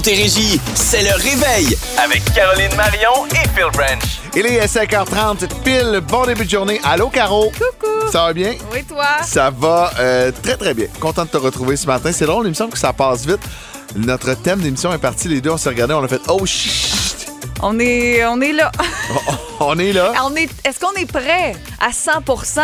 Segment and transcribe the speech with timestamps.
[0.00, 4.02] Montérégie, c'est le réveil avec Caroline Marion et Phil Branch.
[4.34, 6.00] Il est 5h30, c'est pile.
[6.08, 6.80] Bon début de journée.
[6.84, 7.50] Allô, Caro?
[7.50, 8.10] Coucou.
[8.10, 8.54] Ça va bien?
[8.72, 9.04] Oui, toi?
[9.22, 10.86] Ça va euh, très, très bien.
[11.00, 12.12] Content de te retrouver ce matin.
[12.12, 13.40] C'est drôle, il me semble que ça passe vite.
[13.94, 15.28] Notre thème d'émission est parti.
[15.28, 17.28] Les deux, on s'est regardés, on a fait «Oh, shit!
[17.60, 18.72] On est, on est là.
[19.62, 20.12] On est là.
[20.24, 22.60] On est, est-ce qu'on est prêt à 100%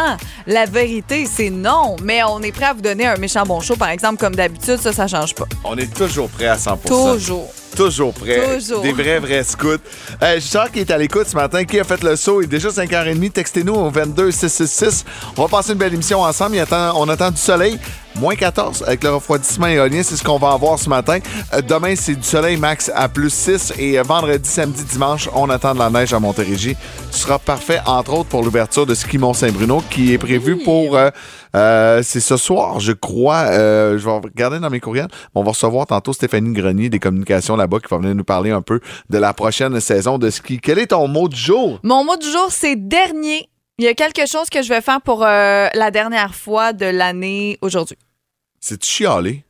[0.47, 1.97] La vérité, c'est non.
[2.03, 4.79] Mais on est prêt à vous donner un méchant bon show, par exemple, comme d'habitude.
[4.81, 5.45] Ça, ça change pas.
[5.65, 7.53] On est toujours prêt à 100% Toujours.
[7.77, 8.55] Toujours prêt.
[8.57, 8.81] Toujours.
[8.81, 9.77] Des vrais, vrais scouts.
[10.23, 10.41] Euh,
[10.73, 11.63] qu'il est à l'écoute ce matin.
[11.65, 12.41] Qui a fait le saut?
[12.41, 13.31] Il est déjà 5h30.
[13.33, 15.05] Textez-nous au 22 666.
[15.37, 16.57] On va passer une belle émission ensemble.
[16.57, 17.79] Il attend- on attend du soleil.
[18.15, 20.01] Moins 14 avec le refroidissement éolien.
[20.03, 21.19] C'est ce qu'on va avoir ce matin.
[21.53, 23.75] Euh, demain, c'est du soleil max à plus 6.
[23.79, 26.79] Et euh, vendredi, samedi, dimanche, on attend de la neige à Montérégie.
[27.11, 30.65] Sera parfait, entre autres, pour l'ouverture de Ski Mont-Saint-Bruno qui est prévu Oui.
[30.65, 30.97] pour...
[30.97, 31.09] euh,
[31.55, 33.47] euh, c'est ce soir, je crois.
[33.53, 35.09] Euh, je vais regarder dans mes courriels.
[35.35, 38.61] On va recevoir tantôt Stéphanie Grenier des communications là-bas qui va venir nous parler un
[38.61, 40.61] peu de la prochaine saison de ski.
[40.61, 41.81] Quel est ton mot du jour?
[41.83, 43.49] Mon mot du jour, c'est dernier.
[43.79, 47.57] Il y a quelque chose que je vais faire pour la dernière fois de l'année
[47.63, 47.97] aujourd'hui.
[48.61, 49.46] C'est-tu chialé?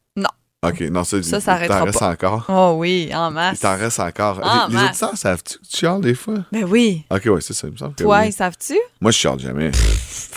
[0.64, 2.08] OK, non, ça, Ça, ça il t'en reste pas.
[2.10, 2.44] encore.
[2.48, 3.60] Oh oui, en Il masse.
[3.60, 4.40] t'en reste encore.
[4.68, 6.34] Les les auditeurs savent-tu que tu chiales des fois?
[6.50, 7.04] Ben oui.
[7.10, 8.28] OK, ouais, c'est ça, il me semble Toi, oui.
[8.28, 8.76] ils savent-tu?
[9.00, 9.70] Moi, je chiale jamais.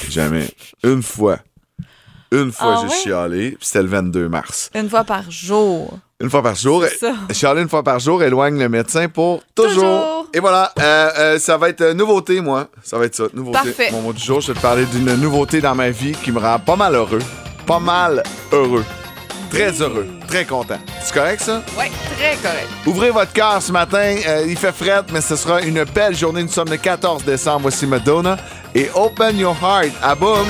[0.10, 0.48] jamais.
[0.84, 1.40] Une fois.
[2.32, 3.02] Une fois, Ah j'ai ouais?
[3.04, 4.70] chialé, puis c'était le 22 mars.
[4.76, 5.98] Une fois par jour.
[6.20, 6.84] Une fois par jour.
[6.88, 7.14] C'est ça.
[7.34, 9.74] Chialer une fois par jour éloigne le médecin pour toujours.
[9.74, 10.28] Toujours.
[10.34, 12.68] Et voilà, euh, euh, ça va être euh, nouveauté, moi.
[12.84, 13.58] Ça va être ça, nouveauté.
[13.58, 13.90] Parfait.
[13.92, 16.40] Mon mot du jour, je vais te parler d'une nouveauté dans ma vie qui me
[16.40, 17.22] rend pas mal heureux.
[17.66, 18.84] Pas mal heureux.
[19.50, 20.08] Très heureux.
[20.28, 20.78] Très content.
[21.02, 21.64] C'est correct, ça?
[21.78, 21.86] Oui,
[22.18, 22.68] très correct.
[22.86, 24.16] Ouvrez votre cœur ce matin.
[24.28, 26.44] Euh, il fait fret, mais ce sera une belle journée.
[26.44, 27.62] Nous sommes le 14 décembre.
[27.64, 28.38] Voici Madonna.
[28.76, 29.94] Et Open Your Heart.
[30.02, 30.46] À boum!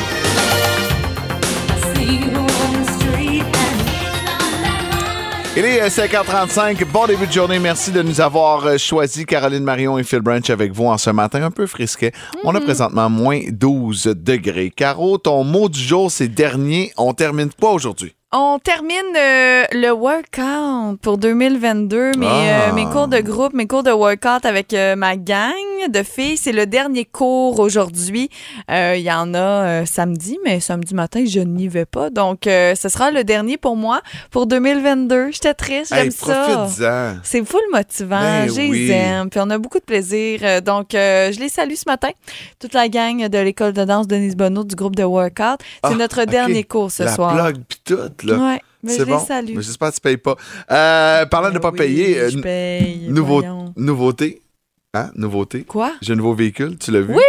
[5.57, 6.85] Il est euh, 5h35.
[6.85, 7.59] Bon début de journée.
[7.59, 11.09] Merci de nous avoir euh, choisi Caroline Marion et Phil Branch avec vous en ce
[11.09, 12.11] matin un peu frisquet.
[12.43, 14.71] On a présentement moins 12 degrés.
[14.73, 16.93] Caro, ton mot du jour, c'est dernier.
[16.97, 18.13] On termine pas aujourd'hui.
[18.31, 22.11] On termine euh, le workout pour 2022.
[22.15, 22.69] Mes, Ah.
[22.69, 25.49] euh, mes cours de groupe, mes cours de workout avec euh, ma gang
[25.91, 26.37] de filles.
[26.37, 28.29] C'est le dernier cours aujourd'hui.
[28.69, 32.11] Euh, Il y en a euh, samedi, mais samedi matin, je n'y vais pas.
[32.11, 35.31] Donc, euh, ce sera le dernier pour moi pour 2022.
[35.31, 37.15] J'étais triste, j'aime Hey, ça.
[37.23, 38.91] C'est full motivant, Ben je les oui.
[38.91, 40.41] aime, puis on a beaucoup de plaisir.
[40.43, 42.09] Euh, Donc, euh, je les salue ce matin.
[42.59, 45.57] Toute la gang de l'école de danse Denise Bonneau du groupe de workout.
[45.83, 47.33] C'est Ah, notre dernier cours ce La soir.
[47.33, 48.37] plug pis tout, là.
[48.37, 49.17] Ouais, mais C'est je bon?
[49.19, 49.53] les salue.
[49.55, 50.35] Mais j'espère que tu payes pas.
[50.71, 53.07] Euh, parlant de ne pas Ben payer, oui, euh, je paye.
[53.09, 53.73] nouveau- voyons.
[53.75, 54.41] nouveauté.
[54.95, 55.11] Hein?
[55.15, 55.65] Nouveauté?
[55.65, 55.91] Quoi?
[56.01, 57.13] J'ai un nouveau véhicule, tu l'as vu?
[57.13, 57.21] Oui,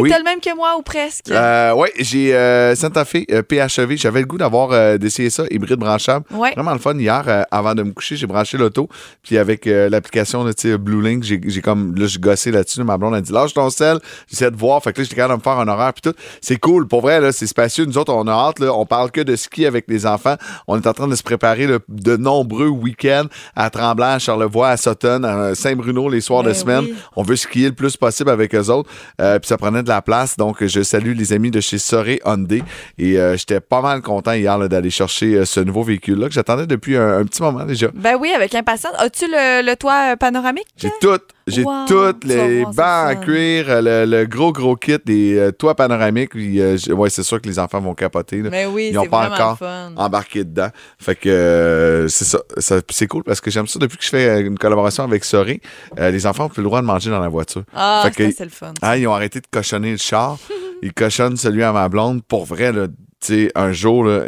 [0.00, 0.08] Oui.
[0.10, 1.32] T'as le même que moi ou presque?
[1.32, 3.96] Euh, oui, j'ai euh, Santa Fe euh, PHEV.
[3.96, 6.24] J'avais le goût d'avoir euh, d'essayer ça, hybride branchable.
[6.30, 6.52] ouais.
[6.52, 6.94] Vraiment le fun.
[6.96, 8.88] Hier, euh, avant de me coucher, j'ai branché l'auto.
[9.24, 12.84] Puis avec euh, l'application sais, Blue Link, j'ai comme là, j'ai gossé là-dessus.
[12.84, 13.98] Ma blonde a dit lâche ton sel.
[14.30, 14.80] J'essaie de voir.
[14.80, 15.92] Fait que là, j'étais capable de me faire un horaire.
[15.94, 16.16] Puis tout.
[16.40, 16.86] C'est cool.
[16.86, 17.84] Pour vrai, là, c'est spacieux.
[17.86, 18.60] Nous autres, on a hâte.
[18.60, 20.36] Là, on parle que de ski avec les enfants.
[20.68, 23.24] On est en train de se préparer là, de nombreux week-ends
[23.56, 26.84] à Tremblant, à Charlevoix, à Sutton, à Saint-Bruno les soirs de Ben semaine.
[26.84, 26.94] oui.
[27.16, 28.90] On veut skier le plus possible avec eux autres.
[29.20, 30.36] Euh, puis ça prenait de la place.
[30.36, 32.62] Donc, je salue les amis de chez Soré Hyundai.
[32.98, 36.66] Et euh, j'étais pas mal content hier d'aller chercher euh, ce nouveau véhicule-là que j'attendais
[36.66, 37.88] depuis un, un petit moment déjà.
[37.94, 38.92] Ben oui, avec impatience.
[38.98, 40.66] As-tu le, le toit euh, panoramique?
[40.76, 41.18] J'ai tout.
[41.48, 45.74] J'ai Wow, toutes les bancs en cuir, le, le gros, gros kit, des euh, toits
[45.74, 46.30] panoramiques.
[46.30, 48.42] Puis, euh, ouais, c'est sûr que les enfants vont capoter.
[48.42, 48.50] là.
[48.50, 49.92] Mais oui, Ils ont c'est pas encore fun.
[49.96, 50.68] embarqué dedans.
[50.98, 52.38] Fait que euh, c'est ça.
[52.58, 53.78] Ça- C'est cool parce que j'aime ça.
[53.78, 55.60] Depuis que je fais une collaboration avec Soré,
[55.96, 57.62] les enfants ont plus le droit de manger dans la voiture.
[57.74, 58.72] Ah, c'est le fun.
[58.82, 60.38] Ah, ils ont arrêté de cochonner le char.
[60.82, 62.22] Ils cochonnent celui à ma blonde.
[62.22, 62.86] Pour vrai, là,
[63.26, 64.24] sais, un jour, là,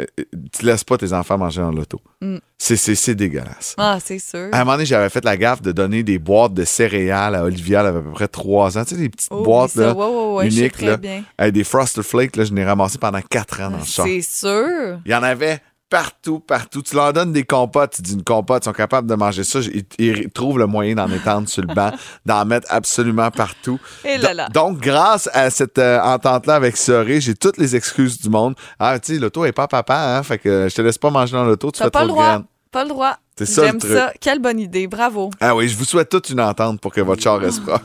[0.51, 2.01] tu laisses pas tes enfants manger dans l'auto.
[2.21, 2.37] Mm.
[2.57, 3.73] C'est- dégueulasse.
[3.77, 4.49] Ah, c'est sûr.
[4.51, 7.43] À un moment donné, j'avais fait la gaffe de donner des boîtes de céréales à
[7.43, 7.79] Olivia.
[7.81, 8.83] Elle avait à peu près trois ans.
[8.83, 10.97] Tu sais, des petites Oh, boîtes, là, ouais, uniques, là.
[10.97, 11.23] bien.
[11.37, 12.35] avec des Frosted Flakes.
[12.35, 14.05] Là, je n'ai ramassé pendant quatre ans dans le char.
[14.05, 14.99] C'est sûr.
[15.05, 15.59] Il y en avait
[15.91, 16.81] partout, partout.
[16.81, 19.59] Tu leur donnes des compotes, tu dis une compote, ils sont capables de manger ça.
[19.59, 21.91] Ils, ils trouvent le moyen d'en étendre sur le banc,
[22.25, 23.77] d'en mettre absolument partout.
[24.05, 24.47] Et là là.
[24.49, 28.55] Donc, grâce à cette euh, entente-là avec Soré, j'ai toutes les excuses du monde.
[28.79, 31.33] Ah, tu sais, l'auto est pas papa, hein, fait que je te laisse pas manger
[31.33, 32.25] dans l'auto, tu fais pas trop le de droit.
[32.25, 32.45] graines.
[32.71, 33.17] Pas le droit.
[33.37, 33.91] C'est ça, le J'aime truc.
[33.91, 34.13] ça.
[34.21, 34.87] Quelle bonne idée.
[34.87, 35.29] Bravo.
[35.41, 37.83] Ah oui, je vous souhaite toute une entente pour que votre char reste propre.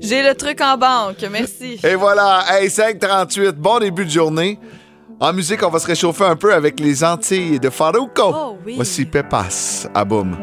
[0.00, 1.22] J'ai le truc en banque.
[1.30, 1.78] Merci.
[1.84, 4.58] Et voilà, hey, 5h38, bon début de journée.
[5.24, 8.30] En musique, on va se réchauffer un peu avec les Antilles de Faruco.
[8.30, 8.74] Oh oui.
[8.76, 10.36] Voici Pepas à boum.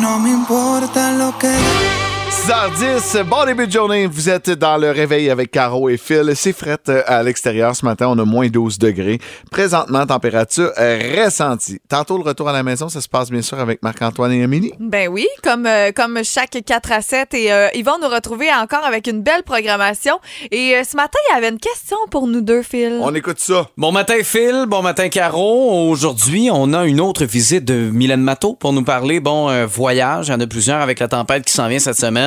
[0.00, 1.99] No me importa lo que
[2.30, 4.06] 6h10, bon début de journée.
[4.06, 6.30] Vous êtes dans le réveil avec Caro et Phil.
[6.36, 8.06] C'est fret euh, à l'extérieur ce matin.
[8.08, 9.18] On a moins 12 degrés.
[9.50, 11.80] Présentement, température euh, ressentie.
[11.88, 14.72] Tantôt, le retour à la maison, ça se passe bien sûr avec Marc-Antoine et Amélie.
[14.78, 17.34] Ben oui, comme, euh, comme chaque 4 à 7.
[17.34, 20.20] Et euh, ils vont nous retrouver encore avec une belle programmation.
[20.52, 22.98] Et euh, ce matin, il y avait une question pour nous deux, Phil.
[23.02, 23.68] On écoute ça.
[23.76, 25.88] Bon matin Phil, bon matin Caro.
[25.90, 30.28] Aujourd'hui, on a une autre visite de Mylène Matteau pour nous parler, bon, un voyage.
[30.28, 32.19] Il y en a plusieurs avec la tempête qui s'en vient cette semaine,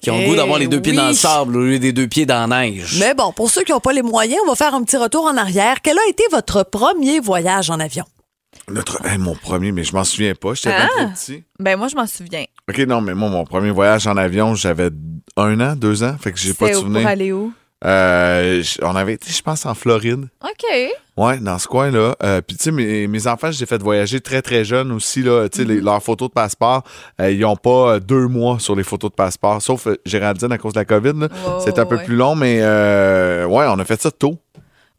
[0.00, 0.98] qui ont le Eh goût d'avoir les deux pieds oui.
[0.98, 2.96] dans le sable au lieu des deux pieds dans la neige.
[3.00, 5.24] Mais bon, pour ceux qui n'ont pas les moyens, on va faire un petit retour
[5.24, 5.76] en arrière.
[5.82, 8.04] Quel a été votre premier voyage en avion?
[8.70, 10.54] Notre, hey, mon premier, mais je m'en souviens pas.
[10.54, 11.04] J'étais bien Ah.
[11.04, 11.44] trop petit.
[11.58, 12.44] Ben moi, je m'en souviens.
[12.68, 14.90] OK, non, mais moi, mon premier voyage en avion, j'avais
[15.36, 16.16] un an, deux ans.
[16.20, 17.00] Fait que j'ai pas de souvenir.
[17.02, 17.52] Pour aller où?
[17.84, 20.28] Euh, on avait été, je pense, en Floride.
[20.42, 20.90] OK.
[21.16, 22.16] Ouais, dans ce coin-là.
[22.22, 24.90] Euh, Puis, tu sais, mes, mes enfants, je les ai fait voyager très, très jeunes
[24.92, 25.22] aussi.
[25.22, 25.84] Là, tu sais, Mhm.
[25.84, 26.82] leurs photos de passeport,
[27.20, 30.72] euh, ils n'ont pas deux mois sur les photos de passeport, sauf Géraldine à cause
[30.72, 31.28] de la COVID.
[31.64, 32.04] C'est un peu ouais.
[32.04, 34.38] plus long, mais euh, ouais, on a fait ça tôt.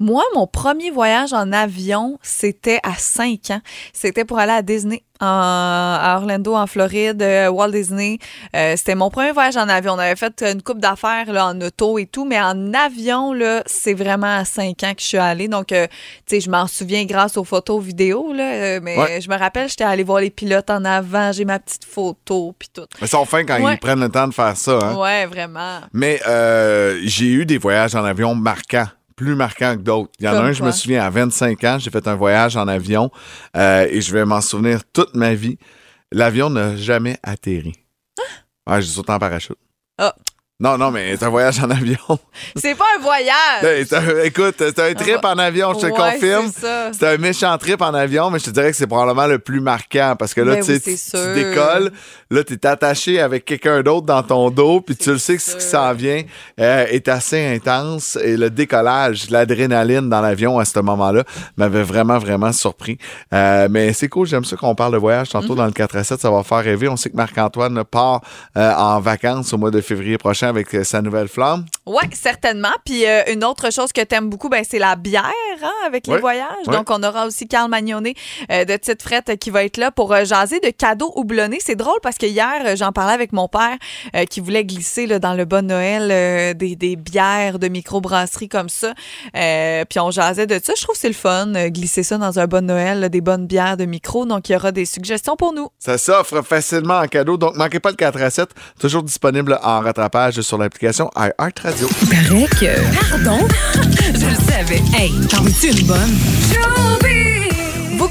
[0.02, 3.62] Moi, mon premier voyage en avion, c'était à 5 ans.
[3.92, 8.18] C'était pour aller à Disney, à Orlando, en Floride, euh, Walt Disney.
[8.56, 9.96] Euh, c'était mon premier voyage en avion.
[9.96, 13.62] On avait fait une coupe d'affaires là, en auto et tout, mais en avion, là,
[13.66, 15.50] c'est vraiment à 5 ans que je suis allée.
[15.50, 15.86] Donc, euh,
[16.26, 19.20] tu sais, je m'en souviens grâce aux photos vidéo, là, euh, mais Ouais.
[19.20, 22.70] je me rappelle, j'étais allée voir les pilotes en avant, j'ai ma petite photo, puis
[22.74, 22.86] tout.
[23.02, 23.74] Mais ils sont fins quand Ouais.
[23.74, 24.80] ils prennent le temps de faire ça.
[24.82, 24.96] Hein?
[24.96, 25.82] Ouais, vraiment.
[25.92, 28.88] Mais euh, j'ai eu des voyages en avion marquants,
[29.20, 30.12] plus marquants que d'autres.
[30.20, 32.56] Il y en a un, je me souviens, à 25 ans, j'ai fait un voyage
[32.56, 33.12] en avion
[33.58, 35.58] euh, et je vais m'en souvenir toute ma vie.
[36.14, 37.74] L'avion n'a jamais atterri.
[38.66, 39.58] Ouais, j'ai sauté en parachute.
[39.98, 40.16] Ah.
[40.62, 41.98] Non, non, mais c'est un voyage en avion.
[42.58, 43.88] C'est pas un voyage!
[43.94, 46.48] Un- écoute, c'est un trip en avion, je te Ouais, confirme.
[46.54, 46.92] c'est ça.
[46.92, 49.62] C'est un méchant trip en avion, mais je te dirais que c'est probablement le plus
[49.62, 51.00] marquant parce que là, Ben tu sais, oui,
[51.34, 51.92] tu, décolles,
[52.30, 55.42] là, tu es attaché avec quelqu'un d'autre dans ton dos, puis tu le sais que
[55.42, 56.24] ce qui s'en vient
[56.60, 61.24] euh, est assez intense et le décollage, l'adrénaline dans l'avion à ce moment-là
[61.58, 62.98] m'avait vraiment, vraiment surpris.
[63.34, 65.58] Euh, mais c'est cool, j'aime ça qu'on parle de voyage tantôt Mhm.
[65.58, 66.90] dans le 4 à 7, ça va faire rêver.
[66.90, 68.22] On sait que Marc-Antoine part
[68.58, 71.66] euh, en vacances au mois de février prochain avec euh, sa nouvelle flamme.
[71.86, 72.74] Oui, certainement.
[72.86, 75.24] Puis euh, une autre chose que tu aimes beaucoup, ben, c'est la bière
[75.64, 76.50] hein, avec les Ouais, voyages.
[76.68, 76.74] ouais.
[76.76, 78.14] Donc, on aura aussi Carl Magnonet
[78.52, 81.60] euh, de Tite Frette qui va être là pour euh, jaser de cadeaux houblonnés.
[81.62, 83.78] C'est drôle parce que hier, j'en parlais avec mon père
[84.30, 88.94] qui voulait glisser là, dans le bon Noël des, des bières de microbrasserie comme ça.
[89.34, 90.74] Puis on jasait de ça.
[90.76, 93.46] Je trouve que c'est le fun, glisser ça dans un bon Noël, là, des bonnes
[93.48, 94.26] bières de micro.
[94.26, 95.70] Donc, il y aura des suggestions pour nous.
[95.80, 98.50] Ça s'offre facilement en cadeau, donc manquez pas le 4 à 7,
[98.80, 101.88] toujours disponible en rattrapage sur l'application iHeartRadio.
[102.10, 103.10] paraît que.
[103.10, 103.48] Pardon?
[104.14, 104.82] Je le savais.
[104.98, 106.18] Hey, t'en veux-tu une bonne?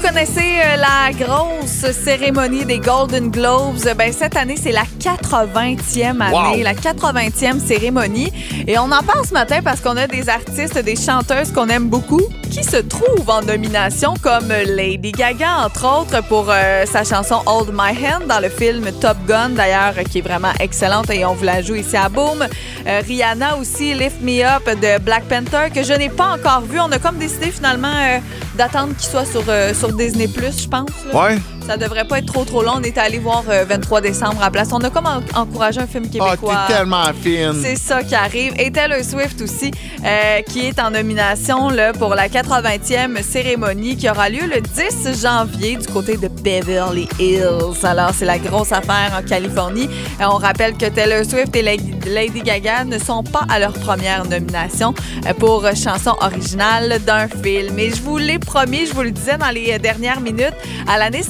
[0.01, 3.75] Vous connaissez euh, la grosse cérémonie des Golden Globes?
[3.97, 6.63] Ben, cette année, c'est la 80e année, Wow.
[6.63, 8.31] la 80e cérémonie.
[8.65, 11.89] Et on en parle ce matin parce qu'on a des artistes, des chanteuses qu'on aime
[11.89, 17.41] beaucoup qui se trouvent en nomination, comme Lady Gaga, entre autres, pour euh, sa chanson
[17.45, 21.33] Hold My Hand dans le film Top Gun, d'ailleurs, qui est vraiment excellente et on
[21.33, 22.47] vous la joue ici à Boom.
[22.87, 26.79] Euh, Rihanna aussi, Lift Me Up de Black Panther, que je n'ai pas encore vu.
[26.79, 28.17] On a comme décidé finalement euh,
[28.55, 30.89] d'attendre qu'il soit sur, euh, sur Disney+, je pense.
[31.13, 31.37] Ouais?
[31.69, 32.71] Ça devrait pas être trop trop long.
[32.77, 34.69] On est allé voir euh, 23 décembre à la place.
[34.71, 36.55] On a comme en- encouragé un film Ah, québécois.
[36.67, 37.53] t'es tellement fine.
[37.61, 38.53] C'est ça qui arrive.
[38.57, 39.69] Et Taylor Swift aussi,
[40.03, 45.21] euh, qui est en nomination là, pour la 80e cérémonie qui aura lieu le 10
[45.21, 47.83] janvier du côté de Beverly Hills.
[47.85, 49.87] Alors, c'est la grosse affaire en Californie.
[50.19, 53.73] Euh, on rappelle que Taylor Swift et Lady Lady Gaga ne sont pas à leur
[53.73, 54.95] première nomination
[55.27, 57.77] euh, pour chanson originale d'un film.
[57.77, 60.55] Et je vous l'ai promis, je vous le disais dans les euh, dernières minutes,
[60.87, 61.27] Alanis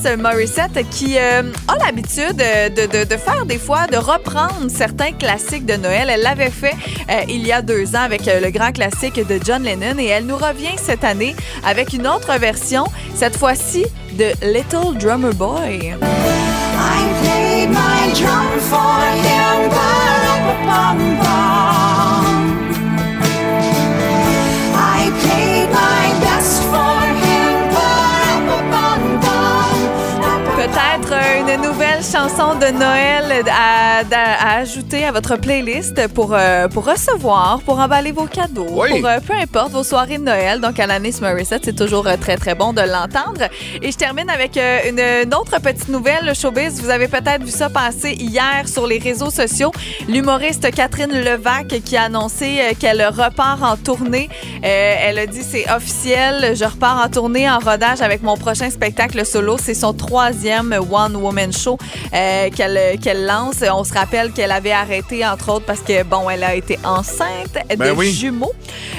[0.91, 6.07] Qui euh, a l'habitude euh, de, faire des fois, de reprendre certains classiques de Noël.
[6.09, 6.75] Elle l'avait fait
[7.09, 10.27] euh, il y a deux ans avec le grand classique de John Lennon et elle
[10.27, 15.95] nous revient cette année avec une autre version, cette fois-ci de Little Drummer Boy.
[31.55, 36.85] Une nouvelle chanson de Noël à, à- à ajouter à votre playlist pour, euh, pour
[36.85, 38.89] recevoir, pour emballer vos cadeaux, Oui.
[39.01, 40.59] pour euh, peu importe vos soirées de Noël.
[40.61, 43.43] Donc, Alanis Morissette, c'est toujours euh, très, très bon de l'entendre.
[43.81, 46.81] Et je termine avec une, une autre petite nouvelle, le showbiz.
[46.81, 49.71] Vous avez peut-être vu ça passer hier sur les réseaux sociaux.
[50.07, 54.29] L'humoriste Catherine Levac qui a annoncé qu'elle repart en tournée.
[54.61, 59.25] Elle a dit c'est officiel, je repars en tournée en rodage avec mon prochain spectacle
[59.25, 59.57] solo.
[59.61, 61.77] C'est son troisième One Woman Show
[62.13, 63.57] euh, qu'elle qu'elle lance.
[63.71, 67.57] On se rappelle qu'elle avait arrêté, entre autres, parce que, bon, elle a été enceinte
[67.69, 68.11] de Ben oui.
[68.11, 68.53] jumeaux.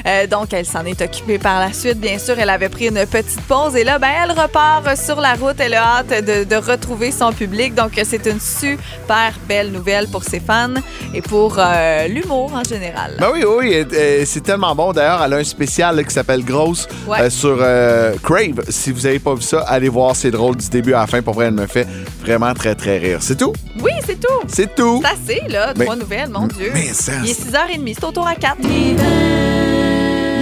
[0.07, 1.99] Euh, donc, elle s'en est occupée par la suite.
[2.01, 3.77] Bien sûr, elle avait pris une petite pause.
[3.77, 5.57] Et là, ben, elle repart sur la route.
[5.59, 7.75] Elle a hâte de, de retrouver son public.
[7.75, 10.75] Donc, c'est une super belle nouvelle pour ses fans
[11.15, 13.17] et pour euh, l'humour en général.
[13.19, 14.93] Ben oui, oui, euh, euh, c'est tellement bon.
[14.93, 17.21] D'ailleurs, elle a un spécial qui s'appelle Grosse Ouais.
[17.23, 18.63] euh, sur euh, Crave.
[18.69, 21.23] Si vous n'avez pas vu ça, allez voir, c'est drôle du début à la fin.
[21.23, 21.87] Pour vrai, elle me fait
[22.23, 23.19] vraiment très, très rire.
[23.21, 23.53] C'est tout?
[23.81, 24.29] Oui, c'est tout.
[24.49, 25.03] C'est tout.
[25.05, 25.75] C'est assez, là.
[25.77, 26.71] Mais- Trois nouvelles, mon Dieu.
[26.73, 27.95] mais ça- Il est 6h30.
[27.95, 28.57] C'est au tour à 4.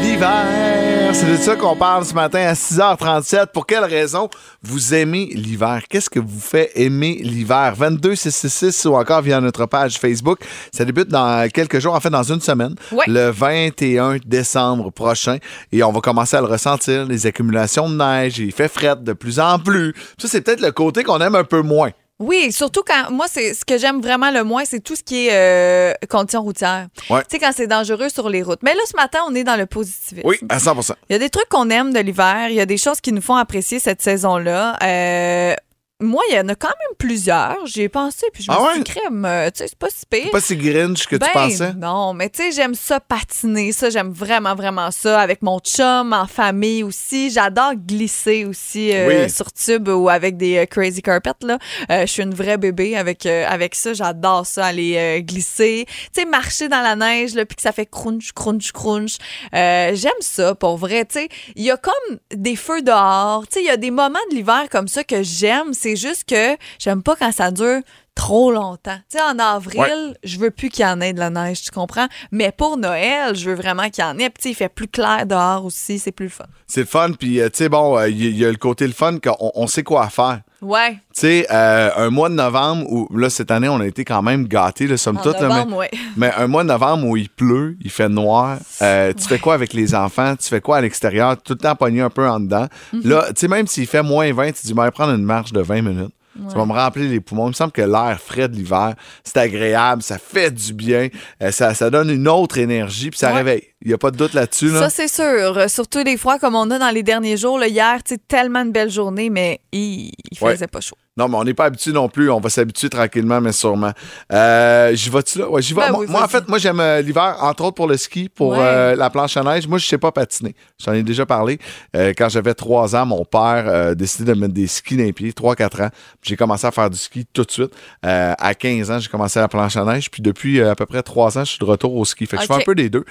[0.02, 3.46] L'hiver, c'est de ça qu'on parle ce matin à 6h37.
[3.52, 4.28] Pour quelle raison
[4.62, 5.82] vous aimez l'hiver?
[5.88, 7.74] Qu'est-ce que vous fait aimer l'hiver?
[7.76, 10.38] 22666 ou encore via notre page Facebook.
[10.72, 13.04] Ça débute dans quelques jours, en fait dans une semaine, Ouais.
[13.08, 15.38] le 21 décembre prochain.
[15.72, 18.38] Et on va commencer à le ressentir, les accumulations de neige.
[18.38, 19.94] Il fait fret de plus en plus.
[20.18, 21.90] Ça, c'est peut-être le côté qu'on aime un peu moins.
[22.18, 25.28] Oui, surtout quand moi c'est ce que j'aime vraiment le moins, c'est tout ce qui
[25.28, 26.88] est euh, conditions routières.
[27.10, 27.20] Ouais.
[27.22, 28.60] Tu sais quand c'est dangereux sur les routes.
[28.62, 30.26] Mais là ce matin, on est dans le positivisme.
[30.26, 30.76] Oui, à 100
[31.08, 33.12] Il y a des trucs qu'on aime de l'hiver, il y a des choses qui
[33.12, 34.76] nous font apprécier cette saison-là.
[34.82, 35.54] Euh,
[36.00, 37.56] moi, il y en a quand même plusieurs.
[37.66, 38.84] J'y ai pensé, puis je me Ah suis ouais?
[38.84, 40.30] dit, crème, euh, tu sais, c'est pas si pire.
[40.30, 41.72] Pas si grinch que Ben, tu pensais?
[41.74, 45.20] Non, mais tu sais, j'aime ça patiner, ça, j'aime vraiment, vraiment ça.
[45.20, 47.30] Avec mon chum, en famille aussi.
[47.30, 49.30] J'adore glisser aussi euh, Oui.
[49.30, 51.58] sur tube ou avec des euh, crazy carpets, là.
[51.90, 53.92] Euh, je suis une vraie bébé avec, euh, avec ça.
[53.92, 55.84] J'adore ça, aller glisser.
[56.14, 59.16] Tu sais, marcher dans la neige, là, puis que ça fait crunch, crunch, crunch.
[59.52, 61.04] Euh, j'aime ça, pour vrai.
[61.06, 63.46] Tu sais, il y a comme des feux dehors.
[63.48, 65.72] Tu sais, il y a des moments de l'hiver comme ça que j'aime.
[65.72, 67.80] C'est juste que j'aime pas quand ça dure
[68.18, 68.98] trop longtemps.
[69.08, 70.14] Tu sais, en avril, Ouais.
[70.24, 72.08] je veux plus qu'il y en ait de la neige, tu comprends?
[72.32, 74.28] Mais pour Noël, je veux vraiment qu'il y en ait.
[74.28, 76.44] Puis, il fait plus clair dehors aussi, c'est plus le fun.
[76.66, 78.92] C'est le fun, puis euh, tu sais, bon, euh, il y, a le côté le
[78.92, 80.40] fun qu'on on sait quoi faire.
[80.60, 80.94] Ouais.
[81.14, 84.22] Tu sais, euh, un mois de novembre où, là, cette année, on a été quand
[84.22, 85.40] même gâtés, là, somme toute.
[85.40, 85.90] là, mais, ouais.
[86.16, 89.54] mais un mois de novembre où il pleut, il fait noir, euh, tu fais quoi
[89.54, 90.34] avec les enfants?
[90.34, 91.40] Tu fais quoi à l'extérieur?
[91.40, 92.66] Tout le temps pogné un peu en dedans.
[92.92, 93.02] Mhm.
[93.04, 95.60] Là, tu sais, même s'il fait moins 20, tu dis, ben, prendre une marche de
[95.60, 96.12] 20 minutes.
[96.48, 97.46] Ça va me remplir les poumons.
[97.46, 98.94] Il me semble que l'air frais de l'hiver,
[99.24, 101.08] c'est agréable, ça fait du bien,
[101.42, 103.38] euh, ça, ça donne une autre énergie, puis ça Ouais.
[103.38, 103.62] réveille.
[103.82, 104.68] Il n'y a pas de doute là-dessus.
[104.70, 104.80] Là.
[104.80, 105.24] Ça, c'est sûr.
[105.58, 107.58] Euh, Surtout des fois, comme on a dans les derniers jours.
[107.58, 110.52] Là, hier, tellement de belles journées, mais il, il Ouais.
[110.52, 110.96] faisait pas chaud.
[111.18, 112.30] Non, mais on n'est pas habitué non plus.
[112.30, 113.90] On va s'habituer tranquillement, mais sûrement.
[114.32, 115.50] Euh, j'y vas-tu là?
[115.50, 115.80] Ouais, j'y vais.
[115.80, 118.28] Ben moi, oui, moi, en fait, moi, j'aime euh, l'hiver, entre autres pour le ski,
[118.28, 118.58] pour Ouais.
[118.60, 119.66] euh, la planche à neige.
[119.66, 120.54] Moi, je sais pas patiner.
[120.82, 121.58] J'en ai déjà parlé.
[121.94, 125.32] Quand j'avais trois ans, mon père euh, décidé de mettre des skis dans les pieds,
[125.32, 125.90] 3-4 ans.
[126.22, 127.72] J'ai commencé à faire du ski tout de suite.
[128.02, 130.10] À 15 ans, j'ai commencé la planche à neige.
[130.10, 132.26] Puis depuis à peu près trois ans, je suis de retour au ski.
[132.26, 133.04] Fait que je fais un peu des deux.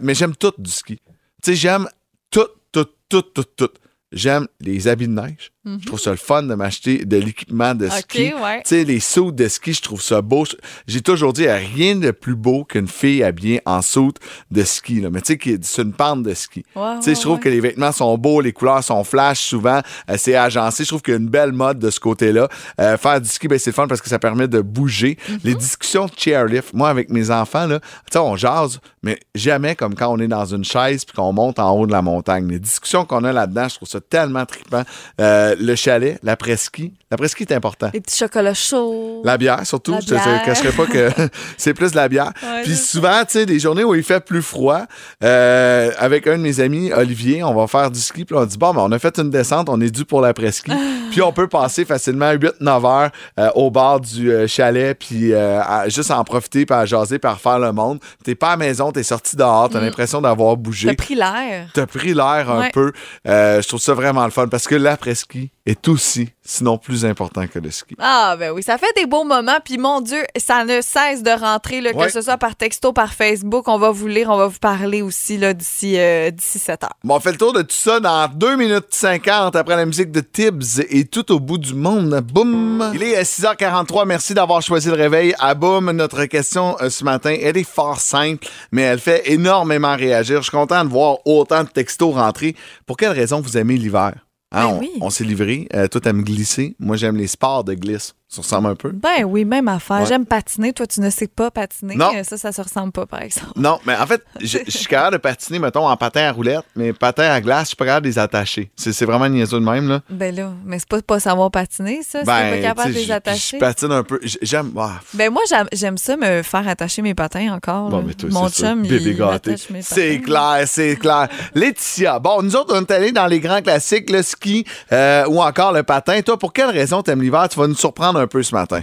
[0.00, 1.00] Mais j'aime tout du ski.
[1.42, 1.88] Tu sais, j'aime
[2.30, 3.70] tout, tout, tout, tout, tout.
[4.12, 5.52] J'aime les habits de neige.
[5.66, 8.32] Je trouve ça le fun de m'acheter de l'équipement de OK, ski.
[8.32, 8.62] ouais.
[8.62, 10.44] Tu sais, les sauts de ski, je trouve ça beau.
[10.86, 14.12] J'ai toujours dit, il y a rien de plus beau qu'une fille habillée en saut
[14.50, 15.02] de ski.
[15.02, 15.10] Là.
[15.10, 16.64] Mais tu sais, qui est sur une pente de ski.
[16.74, 19.40] Ouais, tu sais, ouais, je trouve que les vêtements sont beaux, les couleurs sont flash
[19.40, 20.84] souvent, euh, c'est agencé.
[20.84, 22.48] Je trouve qu'il y a une belle mode de ce côté-là.
[22.80, 25.18] Euh, faire du ski, ben, c'est fun parce que ça permet de bouger.
[25.28, 25.38] Mm-hmm.
[25.44, 29.76] Les discussions de chairlift, moi, avec mes enfants, là, tu sais, on jase, mais jamais
[29.76, 32.48] comme quand on est dans une chaise puis qu'on monte en haut de la montagne.
[32.48, 34.82] Les discussions qu'on a là-dedans, je trouve ça tellement trippant.
[35.20, 36.92] Euh, le chalet, l'après-ski.
[37.10, 37.90] L'après-ski est important.
[37.92, 39.22] Les petits chocolats chauds.
[39.24, 39.92] La bière, surtout.
[39.92, 41.10] La je te cacherai pas que
[41.56, 42.32] c'est plus de la bière.
[42.42, 44.82] Ouais, Puis souvent, tu sais, des journées où il fait plus froid,
[45.24, 48.24] euh, avec un de mes amis, Olivier, on va faire du ski.
[48.24, 50.70] Puis on dit, bon, ben, on a fait une descente, on est dû pour l'après-ski.
[51.10, 56.10] puis on peut passer facilement 8-9 heures euh, au bord du chalet, puis à- juste
[56.12, 57.98] en profiter, puis à jaser, puis à refaire le monde.
[58.24, 60.86] T'es pas à la maison, t'es sorti dehors, t'as l'impression d'avoir bougé.
[60.88, 60.90] Mm.
[60.96, 61.68] T'as pris l'air.
[61.74, 62.70] T'as pris l'air un Ouais.
[62.72, 62.92] peu.
[63.26, 67.58] Je trouve ça vraiment le fun parce que l'après-ski est aussi, sinon plus important que
[67.58, 67.96] le ski.
[67.98, 69.58] Ah, ben oui, ça fait des beaux moments.
[69.64, 72.06] Puis, mon Dieu, ça ne cesse de rentrer, là, Ouais.
[72.06, 73.68] que ce soit par texto, par Facebook.
[73.68, 76.90] On va vous lire, on va vous parler aussi d'ici euh, d'ici 7 heures.
[77.04, 80.10] Bon, on fait le tour de tout ça dans 2 minutes 50 après la musique
[80.12, 82.20] de Tibbs et tout au bout du monde.
[82.20, 82.90] Boum!
[82.94, 84.04] Il est à 6h43.
[84.06, 85.34] Merci d'avoir choisi le réveil.
[85.38, 89.96] À boum, notre question euh, ce matin, elle est fort simple, mais elle fait énormément
[89.96, 90.38] réagir.
[90.38, 92.56] Je suis content de voir autant de textos rentrer.
[92.86, 94.14] Pour quelle raison vous aimez l'hiver?
[94.52, 94.90] Hein, on oui.
[95.00, 95.68] on s'est livré.
[95.74, 96.74] Euh, toi, t'aimes glisser.
[96.78, 98.14] Moi, j'aime les sports de glisse.
[98.32, 98.90] Ça ressemble un peu.
[98.92, 100.02] Ben oui, même affaire.
[100.02, 100.06] Ouais.
[100.06, 100.72] J'aime patiner.
[100.72, 101.96] Toi, tu ne sais pas patiner.
[101.96, 102.10] Non.
[102.14, 103.50] Euh, Ça, ça se ressemble pas, par exemple.
[103.56, 106.92] Non, mais en fait, je suis capable de patiner, mettons, en patin à roulette, mais
[106.92, 108.70] patin à glace, je suis pas capable de les attacher.
[108.76, 110.00] C'est vraiment niaiseux de même, là.
[110.10, 112.20] Ben là, mais c'est pas pas savoir patiner, ça.
[112.20, 113.56] c'est pas capable tu de les attacher.
[113.56, 114.20] Je patine un peu.
[114.42, 114.70] J'aime.
[114.78, 117.88] ah, Ben moi, j'aime- ça, me faire attacher mes patins encore.
[117.88, 118.68] Bon, mais toi, Mon c'est ça.
[118.68, 119.56] chum, Bébé gâté.
[119.80, 121.26] C'est clair, c'est clair.
[121.56, 125.42] Laetitia, bon, nous autres, on est allés dans les grands classiques, le ski euh, ou
[125.42, 126.20] encore le patin.
[126.22, 127.48] Toi, pour quelle raison t'aimes l'hiver?
[127.48, 128.80] Tu vas nous surprendre un peu ce matin.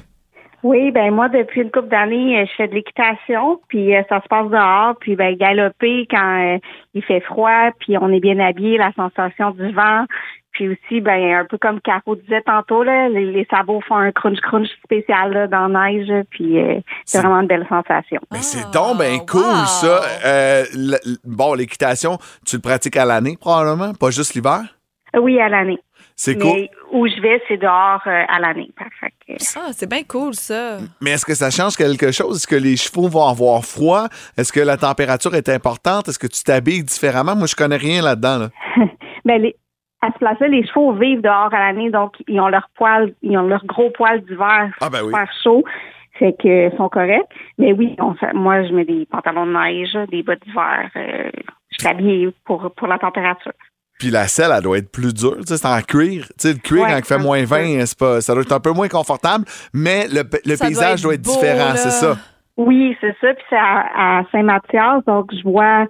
[0.63, 4.21] Oui, ben moi, depuis une couple d'années, euh, je fais de l'équitation, puis euh, ça
[4.21, 6.57] se passe dehors, puis ben galoper quand euh,
[6.95, 10.05] il fait froid, puis on est bien habillé, la sensation du vent,
[10.51, 14.09] puis aussi, ben un peu comme Caro disait tantôt, là, les, les sabots font un
[14.09, 18.19] crunch-crunch spécial là, dans la neige, puis euh, c'est vraiment une belle sensation.
[18.31, 19.65] Mais c'est donc ben cool, wow.
[19.65, 20.01] ça.
[20.25, 20.63] Euh,
[21.23, 22.17] bon, l'équitation,
[22.47, 24.61] tu le pratiques à l'année, probablement, pas juste l'hiver?
[25.15, 25.79] Oui, à l'année.
[26.15, 26.67] C'est cool.
[26.91, 28.69] Où je vais, c'est dehors euh, à l'année.
[29.27, 30.77] Que, Ah, c'est bien cool, ça.
[31.01, 32.37] Mais est-ce que ça change quelque chose?
[32.37, 34.05] Est-ce que les chevaux vont avoir froid?
[34.37, 36.07] Est-ce que la température est importante?
[36.07, 37.35] Est-ce que tu t'habilles différemment?
[37.35, 38.37] Moi, je connais rien là-dedans.
[38.39, 38.49] Là.
[39.25, 39.57] Ben, les,
[40.01, 43.37] à ce place-là, les chevaux vivent dehors à l'année, donc ils ont leur poil, ils
[43.37, 45.07] ont leur gros poil d'hiver Ah, ben oui.
[45.07, 45.65] super chaud.
[46.17, 47.27] Fait que ils sont corrects.
[47.57, 50.89] Mais oui, on, fait- moi, je mets des pantalons de neige, des bottes d'hiver.
[50.95, 51.29] euh,
[51.71, 53.51] je suis habillée pour, pour la température.
[53.99, 55.37] Puis la selle, elle doit être plus dure.
[55.37, 56.25] Tu sais, c'est en cuir.
[56.27, 57.77] Tu sais, le cuir, Ouais, quand il fait moins petit peu.
[57.77, 60.99] 20, c'est pas, ça doit être un peu moins confortable, mais le, le doit paysage
[60.99, 62.17] être doit être, beau, différent, c'est ça.
[62.57, 63.33] Oui, c'est ça.
[63.33, 65.85] Puis c'est à, à Saint-Mathias, donc je vois,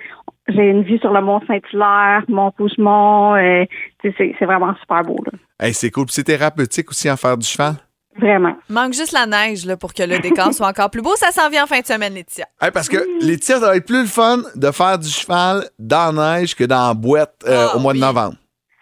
[0.47, 3.35] j'ai une vue sur le Mont Saint-Hilaire, Mont Pougemont.
[3.35, 3.65] Euh,
[4.01, 5.37] tu sais, c'est vraiment super beau, là.
[5.59, 6.05] Hey, c'est cool.
[6.05, 7.75] Puis c'est thérapeutique aussi en faire du cheval.
[8.19, 8.55] Vraiment.
[8.69, 11.15] Manque juste la neige là, pour que le décor soit encore plus beau.
[11.15, 12.45] Ça s'en vient en fin de semaine, Laetitia.
[12.61, 15.69] Hey, parce que les tirs, ça va être plus le fun de faire du cheval
[15.79, 17.99] dans la neige que dans la boîte euh, Ah, au mois oui.
[17.99, 18.35] de novembre.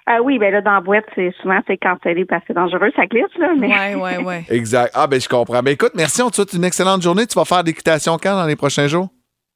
[0.07, 2.91] Ah oui, ben là, dans la boîte, c'est souvent c'est cancellé parce que c'est dangereux,
[2.95, 3.49] ça glisse, là.
[3.57, 3.67] Mais...
[3.67, 4.45] Ouais, ouais, ouais.
[4.49, 4.91] Exact.
[4.93, 5.61] Ah, ben je comprends.
[5.63, 6.21] Ben écoute, merci.
[6.21, 7.25] On te souhaite une excellente journée.
[7.25, 9.07] Tu vas faire l'équitation quand dans les prochains jours?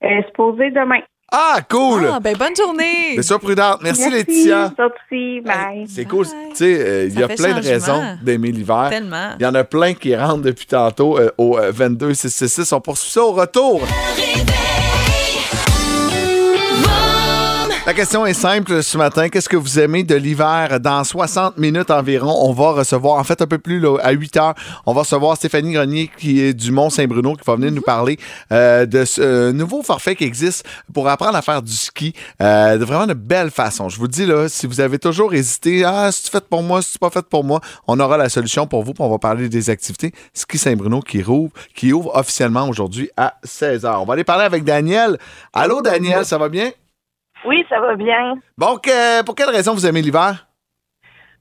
[0.03, 1.01] Euh, c'est posé demain.
[1.31, 2.09] Ah, cool!
[2.11, 3.13] Ah, ben bonne journée.
[3.15, 3.81] C'est ça, prudente.
[3.83, 4.71] Merci, Laetitia.
[4.75, 5.85] Ça aussi, bye.
[5.87, 6.25] C'est cool.
[6.25, 8.87] Tu sais, euh, il y a plein de raisons d'aimer l'hiver.
[8.89, 9.31] Tellement.
[9.39, 12.73] Il y en a plein qui rentrent depuis tantôt euh, au euh, 22 666.
[12.73, 13.81] On poursuit ça au retour.
[17.89, 19.29] La question est simple ce matin.
[19.29, 20.79] Qu'est-ce que vous aimez de l'hiver?
[20.79, 24.37] Dans 60 minutes environ, on va recevoir, en fait un peu plus là, à 8
[24.37, 24.53] heures,
[24.85, 28.19] on va recevoir Stéphanie Grenier qui est du Mont-Saint-Bruno qui va venir nous parler
[28.51, 32.77] euh, de ce euh, nouveau forfait qui existe pour apprendre à faire du ski euh,
[32.77, 33.89] de vraiment de belle façon.
[33.89, 36.99] Je vous dis là, si vous avez toujours hésité, ah, c'est fait pour moi, c'est
[36.99, 38.93] pas fait pour moi, on aura la solution pour vous.
[38.93, 43.33] puis on va parler des activités Ski Saint-Bruno qui rouvre, qui ouvre officiellement aujourd'hui à
[43.43, 43.95] 16h.
[43.99, 45.17] On va aller parler avec Daniel.
[45.53, 46.69] Allô Daniel, ça va bien?
[47.45, 48.35] Oui, ça va bien.
[48.57, 50.45] Bon, que- pour quelle raison vous aimez l'hiver?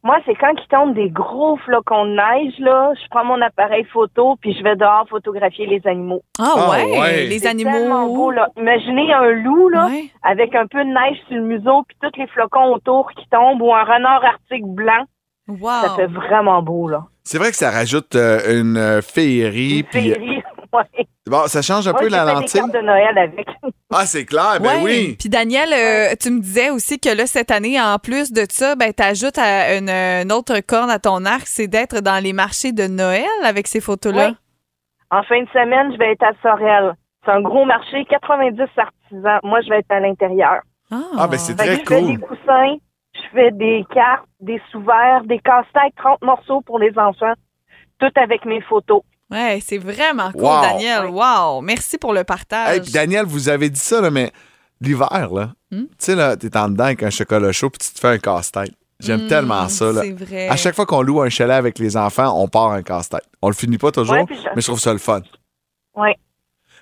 [0.04, 3.84] Moi, c'est quand il tombe des gros flocons de neige, là, je prends mon appareil
[3.92, 6.22] photo puis je vais dehors photographier les animaux.
[6.38, 7.24] Ah, Ah, ouais, ouais.
[7.26, 7.72] les C'est animaux.
[7.72, 8.48] tellement beau, là.
[8.56, 10.04] Imaginez un loup, là, Ouais.
[10.22, 13.60] avec un peu de neige sur le museau puis tous les flocons autour qui tombent
[13.60, 15.04] ou un renard arctique blanc.
[15.48, 15.68] Wow.
[15.82, 17.02] Ça fait vraiment beau, là.
[17.24, 19.80] C'est vrai que ça rajoute euh, une euh, féerie.
[19.80, 20.42] Une Puis, féerie.
[20.72, 21.06] Ouais.
[21.26, 22.60] bon, ça change un Moi, peu la fait des lentille.
[22.60, 23.46] cartes de Noël avec.
[23.90, 24.82] Ah, c'est clair, ben Ouais.
[24.82, 25.16] oui.
[25.18, 28.76] Puis Daniel, euh, tu me disais aussi que là, cette année, en plus de ça,
[28.76, 32.72] ben, tu ajoutes une, une autre corde à ton arc, c'est d'être dans les marchés
[32.72, 34.28] de Noël avec ces photos-là.
[34.28, 34.36] Oui.
[35.10, 36.92] En fin de semaine, je vais être à Sorel.
[37.24, 39.38] C'est un gros marché, 90 artisans.
[39.42, 40.60] Moi, je vais être à l'intérieur.
[40.90, 42.28] Ah, ben c'est très que je fais des cool.
[42.28, 42.76] coussins,
[43.14, 47.32] je fais des cartes, des sous-verts, des casse-têtes, 30 morceaux pour les enfants,
[47.98, 49.00] tout avec mes photos.
[49.30, 50.60] Ouais, c'est vraiment cool, Wow.
[50.62, 51.06] Daniel.
[51.06, 51.60] Wow.
[51.60, 52.76] Merci pour le partage.
[52.76, 54.32] Hey, puis Daniel, vous avez dit ça, là, mais
[54.80, 55.82] l'hiver, là, Hmm?
[55.82, 58.18] tu sais, là, t'es en dedans avec un chocolat chaud puis tu te fais un
[58.18, 58.72] casse-tête.
[59.00, 60.00] J'aime Hmm, tellement ça, là.
[60.02, 60.48] C'est vrai.
[60.48, 63.22] À chaque fois qu'on loue un chalet avec les enfants, on part un casse-tête.
[63.42, 65.20] On le finit pas toujours, Ouais, puis je- mais je trouve ça le fun.
[65.94, 66.16] Ouais.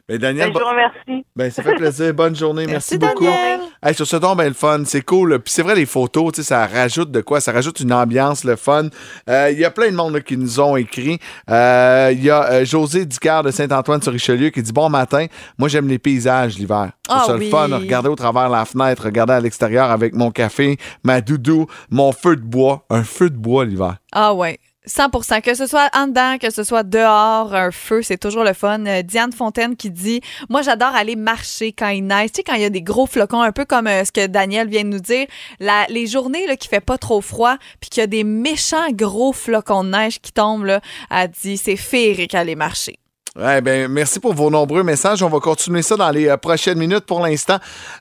[0.08, 1.26] Mais Daniel, Ben, je vous remercie.
[1.34, 2.14] ben, ça fait plaisir.
[2.14, 2.64] Bonne journée.
[2.66, 3.24] Merci, Merci, beaucoup.
[3.24, 3.60] Daniel.
[3.82, 5.40] Hey, sur ce ton, ben, le fun, c'est cool.
[5.40, 7.40] Puis c'est vrai, les photos, tu sais, ça rajoute de quoi?
[7.40, 8.84] Ça rajoute une ambiance, le fun.
[9.28, 11.18] Euh, Il y a plein de monde là, qui nous ont écrit.
[11.50, 15.26] Euh, Il y a euh, José Dicard de Saint-Antoine-sur-Richelieu qui dit Bon matin,
[15.58, 16.92] moi j'aime les paysages l'hiver.
[17.02, 17.46] Trouve Ah ça oui.
[17.46, 21.66] le fun, regarder au travers la fenêtre, regarder à l'extérieur avec mon café, ma doudou,
[21.90, 22.84] mon feu de bois.
[22.90, 23.96] Un feu de bois l'hiver.
[24.12, 24.60] Ah ouais.
[24.88, 28.52] 100% Que ce soit en dedans, que ce soit dehors, un feu, c'est toujours le
[28.52, 28.84] fun.
[28.86, 32.30] Euh, Diane Fontaine qui dit Moi, j'adore aller marcher quand il neige.
[32.32, 34.26] Tu sais, quand il y a des gros flocons, un peu comme euh, ce que
[34.26, 35.26] Daniel vient de nous dire,
[35.60, 38.90] la- les journées là, qui fait pas trop froid, puis qu'il y a des méchants
[38.92, 42.98] gros flocons de neige qui tombent, là, elle dit C'est féerique aller marcher.
[43.38, 45.22] Ouais, ben, merci pour vos nombreux messages.
[45.22, 47.58] On va continuer ça dans les euh, prochaines minutes pour l'instant.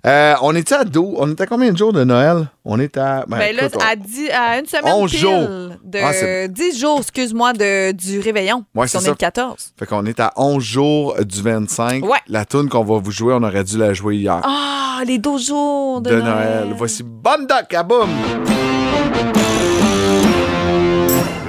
[0.08, 1.16] Euh, on était à 12.
[1.18, 2.48] On est à combien de jours de Noël?
[2.64, 3.26] On est à.
[3.28, 5.48] ben, Ben là, écoute, on- à, dix- à une semaine 11 pile jours.
[5.84, 8.64] de Ah, c'est- 10 jours, excuse-moi, de, du réveillon.
[8.74, 9.08] Ouais, c'est on ça.
[9.08, 9.74] est le 14.
[9.78, 12.06] Fait qu'on est à 11 jours du 25.
[12.06, 12.18] Ouais.
[12.30, 14.40] La tune qu'on va vous jouer, on aurait dû la jouer hier.
[14.44, 16.68] Ah, les 12 jours de, de Noël.
[16.78, 18.10] Voici Bonne Doc à boum!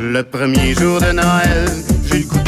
[0.00, 1.68] Le premier jour de Noël,
[2.10, 2.38] j'ai le goût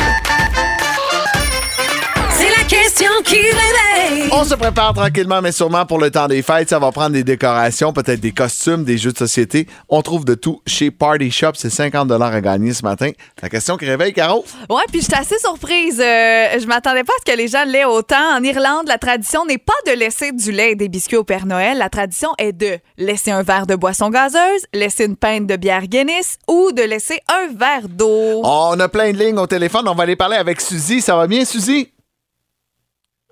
[4.41, 6.69] On se prépare tranquillement, mais sûrement pour le temps des fêtes.
[6.69, 9.67] Ça va prendre des décorations, peut-être des costumes, des jeux de société.
[9.89, 11.55] On trouve de tout chez Party Shop.
[11.55, 13.11] C'est 50 à gagner ce matin.
[13.43, 14.45] La question qui réveille, Caro?
[14.71, 15.99] Ouais, puis j'étais assez surprise.
[15.99, 18.37] Euh, je m'attendais pas à ce que les gens l'aient autant.
[18.37, 21.45] En Irlande, la tradition n'est pas de laisser du lait et des biscuits au Père
[21.45, 21.77] Noël.
[21.77, 25.89] La tradition est de laisser un verre de boisson gazeuse, laisser une pinte de bière
[25.89, 28.43] Guinness ou de laisser un verre d'eau.
[28.45, 29.89] On a plein de lignes au téléphone.
[29.89, 31.01] On va aller parler avec Suzy.
[31.01, 31.93] Ça va bien, Suzy?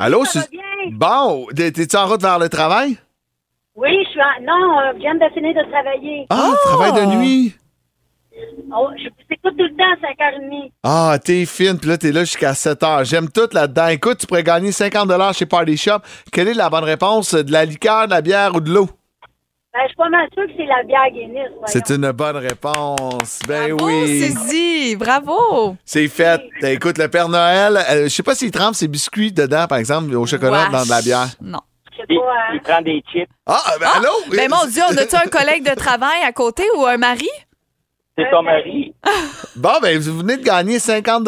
[0.01, 0.47] Allô, Suzy?
[0.93, 2.97] Bon, t'es-tu en route vers le travail?
[3.75, 4.43] Oui, je suis en...
[4.43, 6.27] Non, euh, je viens de finir de travailler.
[6.31, 7.55] Ah, travail de nuit.
[8.75, 10.71] Oh, je vous écoute tout le temps à 5h30.
[10.83, 13.05] Ah, t'es fine, puis là, t'es là jusqu'à 7 heures.
[13.05, 13.89] J'aime tout là-dedans.
[13.89, 15.99] Écoute, tu pourrais gagner 50 chez Party Shop.
[16.33, 17.35] Quelle est la bonne réponse?
[17.35, 18.89] De la liqueur, de la bière ou de l'eau?
[19.77, 21.49] Ben, je suis pas mal sûre que c'est la bière Guinness.
[21.51, 21.67] voyons.
[21.67, 23.41] C'est une bonne réponse.
[23.47, 24.23] Ben Oh, oui.
[24.23, 25.77] Suzy, bravo!
[25.85, 26.41] C'est fait.
[26.63, 30.15] Écoute, le Père Noël, euh, je sais pas s'il trempe ses biscuits dedans, par exemple,
[30.15, 30.73] au chocolat Wesh.
[30.73, 31.27] dans de la bière.
[31.43, 31.59] Non.
[31.93, 32.55] Je sais pas, hein.
[32.55, 33.29] Il prend des chips.
[33.47, 34.13] Ah, ben allô?
[34.31, 37.29] Ben mon Dieu, on a-tu un collègue de travail à côté ou un mari?
[38.17, 38.95] C'est ton mari.
[39.57, 41.27] Bon, ben, vous venez de gagner 50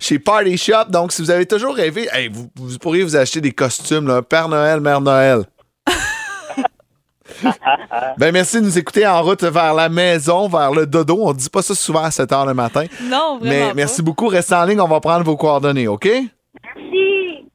[0.00, 0.84] chez Party Shop.
[0.88, 4.22] Donc, si vous avez toujours rêvé, hey, vous, vous pourriez vous acheter des costumes, là,
[4.22, 5.42] Père Noël, Mère Noël.
[8.18, 11.18] ben, merci de nous écouter en route vers la maison, vers le dodo.
[11.22, 12.84] On dit pas ça souvent à 7 h le matin.
[13.02, 13.74] Non, vraiment Mais pas.
[13.74, 14.28] merci beaucoup.
[14.28, 16.08] Restez en ligne, on va prendre vos coordonnées, OK?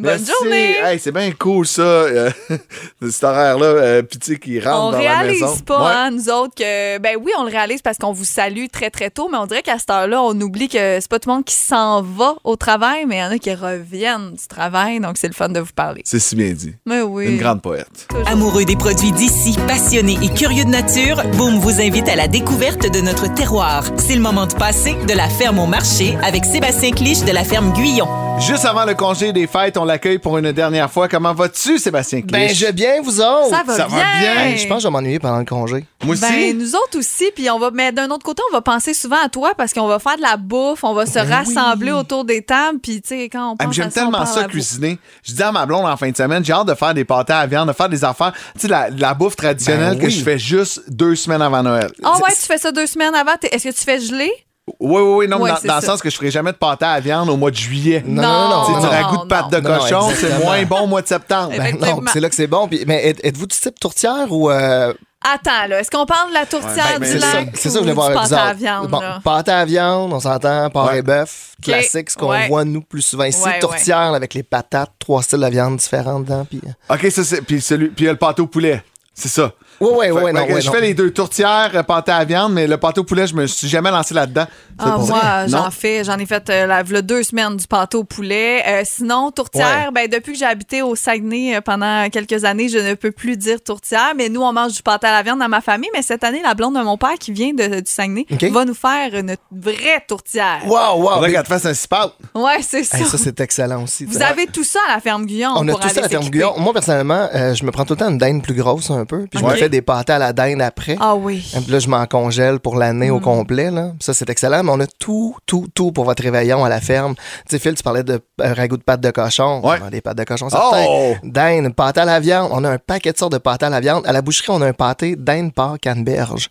[0.01, 0.25] Merci.
[0.25, 0.75] Bonne journée.
[0.83, 2.29] Hey, c'est bien cool, ça, euh,
[3.09, 3.65] cet horaire-là.
[3.65, 5.57] Euh, Puis, tu sais, qui rentre On dans la réalise maison.
[5.65, 5.91] pas, Ouais.
[5.95, 6.97] hein, nous autres, que.
[6.99, 9.61] Ben oui, on le réalise parce qu'on vous salue très, très tôt, mais on dirait
[9.61, 12.55] qu'à cette heure-là, on oublie que c'est pas tout le monde qui s'en va au
[12.55, 15.59] travail, mais il y en a qui reviennent du travail, donc c'est le fun de
[15.59, 16.01] vous parler.
[16.05, 16.73] C'est si bien dit.
[16.85, 17.27] Mais oui.
[17.27, 18.07] Une grande poète.
[18.25, 22.91] Amoureux des produits d'ici, passionnés et curieux de nature, Boom vous invite à la découverte
[22.91, 23.83] de notre terroir.
[23.97, 27.43] C'est le moment de passer de la ferme au marché avec Sébastien Clich de la
[27.43, 28.07] ferme Guyon.
[28.39, 31.07] Juste avant le congé des fêtes, on l'accueille pour une dernière fois.
[31.07, 32.31] Comment vas-tu, Sébastien Clich?
[32.31, 33.49] Ben, je vais bien, vous autres?
[33.49, 34.45] Ça va Ça va bien.
[34.47, 34.55] bien.
[34.57, 35.85] Je pense que je vais m'ennuyer pendant le congé.
[36.03, 36.21] Moi aussi.
[36.23, 39.23] Ben, nous autres aussi, puis on va, mais d'un autre côté, on va penser souvent
[39.23, 42.41] à toi parce qu'on va faire de la bouffe, on va se rassembler autour des
[42.41, 44.43] tables, puis tu sais, quand on Ah, pense J'aime à ça, on tellement pense ça
[44.45, 44.97] cuisiner.
[45.23, 47.33] Je dis à ma blonde en fin de semaine, j'ai hâte de faire des pâtés
[47.33, 48.33] à viande, de faire des affaires.
[48.55, 50.11] Tu sais, la, la bouffe traditionnelle Ben que oui.
[50.11, 51.91] je fais juste deux semaines avant Noël.
[52.03, 53.33] Ah ouais, tu fais ça deux semaines avant.
[53.43, 54.31] Est-ce que tu fais geler?
[54.79, 55.27] Oui, oui, oui.
[55.27, 57.51] Non, Ouais, dans, le sens que je ferai jamais de pâté à viande au mois
[57.51, 58.03] de juillet.
[58.05, 58.91] Non, non, non, Tu sais, non, du non.
[58.91, 61.53] ragoût de pâte de cochon, c'est moins bon au mois de septembre.
[61.57, 62.67] Ben non, c'est là que c'est bon.
[62.67, 64.49] Puis, mais êtes- êtes-vous du type tourtière ou.
[64.51, 67.77] euh, Attends, là, est-ce qu'on parle de la tourtière ben, du lac c'est ça je
[67.77, 69.19] ou voulais voir avec vous à viande, Bon, là?
[69.23, 70.97] pâté à viande, on s'entend, porc Ouais.
[70.97, 72.47] et bœuf, classique, ce qu'on Ouais.
[72.47, 73.43] voit nous plus souvent ici.
[73.43, 76.43] Ouais, tourtière avec les patates, trois styles de viande différents dedans.
[76.49, 76.59] Puis...
[76.65, 77.41] euh, OK, ça, c'est.
[77.43, 78.83] Puis, celui, puis il y a le pâté au poulet.
[79.13, 79.51] C'est ça.
[79.81, 80.73] Ouais, ouais, Fait- ouais, fait non, que ouais, je non.
[80.73, 83.47] fais les deux tourtières, euh, pâté à viande, mais le pâté au poulet, je me
[83.47, 84.45] suis jamais lancé là-dedans.
[84.77, 86.03] Ah, moi, j'en fais.
[86.03, 88.63] J'en ai fait euh, la, deux semaines du pâté au poulet.
[88.67, 92.77] Euh, sinon, tourtière, ben, depuis que j'ai habité au Saguenay euh, pendant quelques années, je
[92.77, 94.13] ne peux plus dire tourtière.
[94.15, 95.89] Mais nous, on mange du pâté à la viande dans ma famille.
[95.93, 98.73] Mais cette année, la blonde de mon père qui vient de- du Saguenay va nous
[98.73, 100.61] faire une vraie tourtière.
[100.65, 101.09] Wow, wow.
[101.09, 102.13] Faudrait mais- qu'elle te fasse un cipat.
[102.35, 102.97] Ouais, c'est ça.
[102.97, 104.05] Hey, ça, c'est excellent aussi.
[104.05, 105.51] Vous avez tout ça à la ferme Guyon.
[105.55, 106.29] On a tout ça à la ferme.
[106.29, 106.53] Guyon.
[106.57, 109.25] Moi, personnellement, euh, je me prends tout le temps une dinde plus grosse un peu,
[109.29, 110.95] puis je me fais des pâtés à la dinde après.
[110.99, 111.43] Ah oui.
[111.57, 113.23] Et puis là, je m'en congèle pour l'année au Mm.
[113.23, 113.71] complet.
[113.71, 113.93] Là.
[113.99, 114.63] Ça, c'est excellent.
[114.63, 117.15] Mais on a tout, tout, tout pour votre réveillon à la ferme.
[117.15, 119.61] Tu sais, Phil, tu parlais de euh, ragoût de pâte de cochon.
[119.67, 119.77] Ouais.
[119.81, 120.85] On a des pâtes de cochon certains.
[120.87, 121.15] Oh!
[121.23, 122.49] Dinde, pâté à la viande.
[122.53, 124.05] On a un paquet de sortes de pâtés à la viande.
[124.05, 126.49] À la boucherie, on a un pâté dinde, porc, canneberge.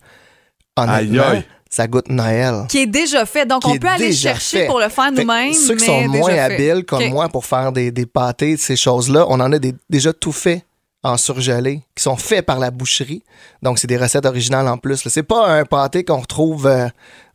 [0.76, 1.44] Aïe, aïe.
[1.68, 2.64] ça goûte Noël.
[2.68, 3.44] Qui est déjà fait.
[3.46, 4.66] Donc, Qui on peut aller chercher fait.
[4.66, 5.52] pour le faire nous-mêmes.
[5.52, 6.38] Ceux qui mais sont moins fait.
[6.38, 10.12] habiles, comme moi, pour faire des, des pâtés, ces choses-là, on en a des- déjà
[10.12, 10.64] tout fait
[11.02, 13.22] en surgelé, qui sont faits par la boucherie.
[13.62, 15.08] Donc, c'est des recettes originales en plus.
[15.08, 16.88] C'est pas un pâté qu'on retrouve euh,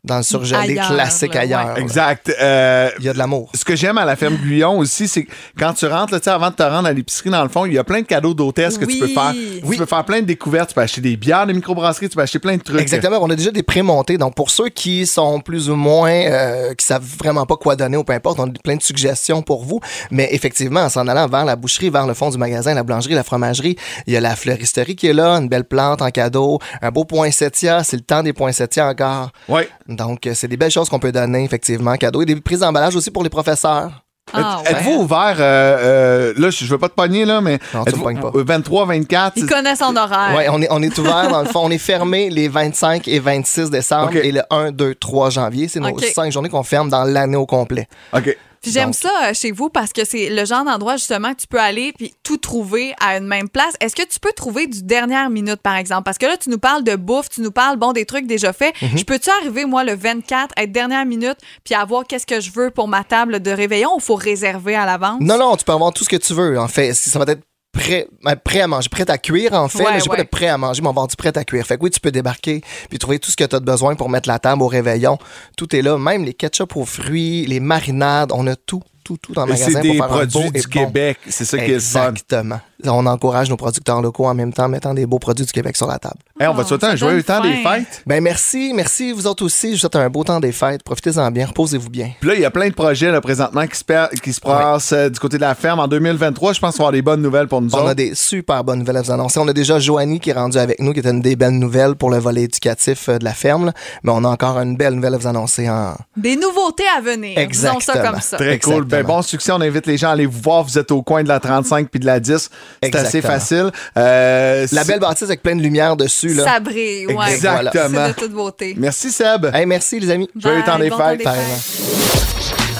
[0.06, 1.74] dans le surgelé Ailleurs, classique là, ailleurs.
[1.74, 1.80] ouais.
[1.82, 2.32] Exact.
[2.40, 3.50] Euh, Il y a de l'amour.
[3.54, 6.24] ce que j'aime à la ferme Guyon aussi, c'est que quand tu rentres, là, tu
[6.24, 8.06] sais, avant de te rendre à l'épicerie, dans le fond, il y a plein de
[8.06, 9.32] cadeaux d'hôtesse que tu peux faire.
[9.64, 9.72] Oui.
[9.72, 10.68] Tu peux faire plein de découvertes.
[10.70, 12.80] Tu peux acheter des bières, des microbrasseries, tu peux acheter plein de trucs.
[12.80, 13.18] Exactement.
[13.20, 14.16] On a déjà des pré-montés.
[14.16, 17.96] Donc, pour ceux qui sont plus ou moins, euh, qui savent vraiment pas quoi donner
[17.96, 19.80] ou peu importe, on a plein de suggestions pour vous.
[20.10, 23.14] Mais effectivement, en s'en allant vers la boucherie, vers le fond du magasin, la boulangerie,
[23.14, 26.58] la fromagerie, il y a la fleuristerie qui est là, une belle plante en cadeau,
[26.80, 27.82] un beau poinsettia.
[27.82, 29.30] C'est le temps des poinsettias encore.
[29.48, 29.62] Oui.
[29.96, 32.22] Donc, euh, c'est des belles choses qu'on peut donner, effectivement, en cadeau.
[32.22, 33.90] Et des prises d'emballage aussi pour les professeurs.
[34.32, 34.72] Ah, ouais.
[34.72, 38.20] Êtes-vous ouvert, euh, euh, là, je veux pas te pogner, là, mais Non, tu me
[38.20, 38.32] pas.
[38.36, 40.34] euh, 23, 24, Il connaît son horaire.
[40.36, 41.60] Ouais, on est, on est ouvert, dans le fond.
[41.64, 45.68] On est fermé les 25 et 26 décembre et le 1, 2, 3 janvier.
[45.68, 46.04] C'est nos OK.
[46.12, 47.86] cinq journées qu'on ferme dans l'année au complet.
[48.12, 48.36] OK.
[48.66, 51.40] Puis j'aime Donc- ça euh, chez vous parce que c'est le genre d'endroit justement que
[51.40, 53.74] tu peux aller puis tout trouver à une même place.
[53.80, 56.02] Est-ce que tu peux trouver du dernière minute par exemple?
[56.02, 58.52] Parce que là tu nous parles de bouffe, tu nous parles bon des trucs déjà
[58.52, 58.74] faits.
[58.82, 58.98] Mhm.
[58.98, 62.70] Je peux-tu arriver moi le 24 être dernière minute puis avoir qu'est-ce que je veux
[62.70, 65.18] pour ma table de réveillon ou faut réserver à l'avance?
[65.20, 66.58] Non, non, tu peux avoir tout ce que tu veux.
[66.58, 67.42] En fait, ça va être
[67.76, 69.84] prêt, ben, prêt à manger, prêt à cuire en fait.
[69.84, 70.16] Ouais, J'ai ouais.
[70.16, 71.66] pas de prêt à manger, mais on va du prêt à cuire.
[71.66, 74.08] Fait que oui, tu peux débarquer puis trouver tout ce que tu as besoin pour
[74.08, 75.18] mettre la table au réveillon.
[75.56, 79.32] Tout est là, même les ketchup aux fruits, les marinades, on a tout, tout, tout
[79.32, 80.86] dans le magasin C'est pour des un produits et du bon.
[80.86, 81.18] Québec.
[81.28, 81.74] C'est ça qui est.
[81.74, 82.60] Exactement.
[82.84, 85.86] On encourage nos producteurs locaux en même temps, mettant des beaux produits du Québec sur
[85.86, 86.16] la table.
[86.38, 88.02] Hey, on va te souhaiter un joyeux temps des fêtes.
[88.06, 89.68] Ben merci, merci vous autres aussi.
[89.68, 90.82] Je vous souhaite un beau temps des fêtes.
[90.82, 92.10] Profitez-en bien, reposez-vous bien.
[92.20, 94.40] Puis là, il y a plein de projets là, présentement qui se, per- qui se
[94.40, 95.80] passent euh, du côté de la ferme.
[95.80, 97.88] En 2023, je pense qu'on va avoir des bonnes nouvelles pour nous On autres.
[97.88, 99.40] a des super bonnes nouvelles à vous annoncer.
[99.40, 101.94] On a déjà Joanie qui est rendue avec nous, qui est une des belles nouvelles
[101.94, 103.66] pour le volet éducatif euh, de la ferme.
[103.66, 103.72] là.
[104.02, 105.94] Mais on a encore une belle nouvelle à vous annoncer en.
[106.16, 107.36] Des nouveautés à venir.
[107.48, 108.12] Disons ça Exactement.
[108.12, 108.36] comme ça.
[108.36, 108.84] Très cool.
[108.84, 109.52] Ben, bon succès.
[109.52, 110.62] On invite les gens à aller vous voir.
[110.64, 112.50] Vous êtes au coin de la 35 puis de la 10.
[112.82, 113.70] C'est assez facile.
[113.96, 116.34] Euh, La belle bâtisse avec plein de lumière dessus.
[116.34, 116.44] Là.
[116.44, 117.32] Sabré, ouais.
[117.34, 118.06] Exactement.
[118.06, 118.74] C'est de toute beauté.
[118.76, 119.46] Merci, Seb.
[119.54, 120.28] Hey, merci, les amis.
[120.38, 121.18] Joyeux temps des bon temps fêtes.
[121.18, 121.58] des Pareillement.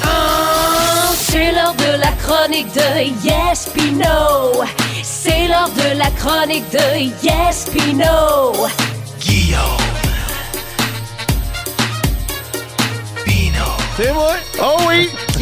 [0.05, 4.63] Ah, C'est l'heure de la chronique de Yes Pino.
[5.03, 8.53] C'est l'heure de la chronique de Yes Pino.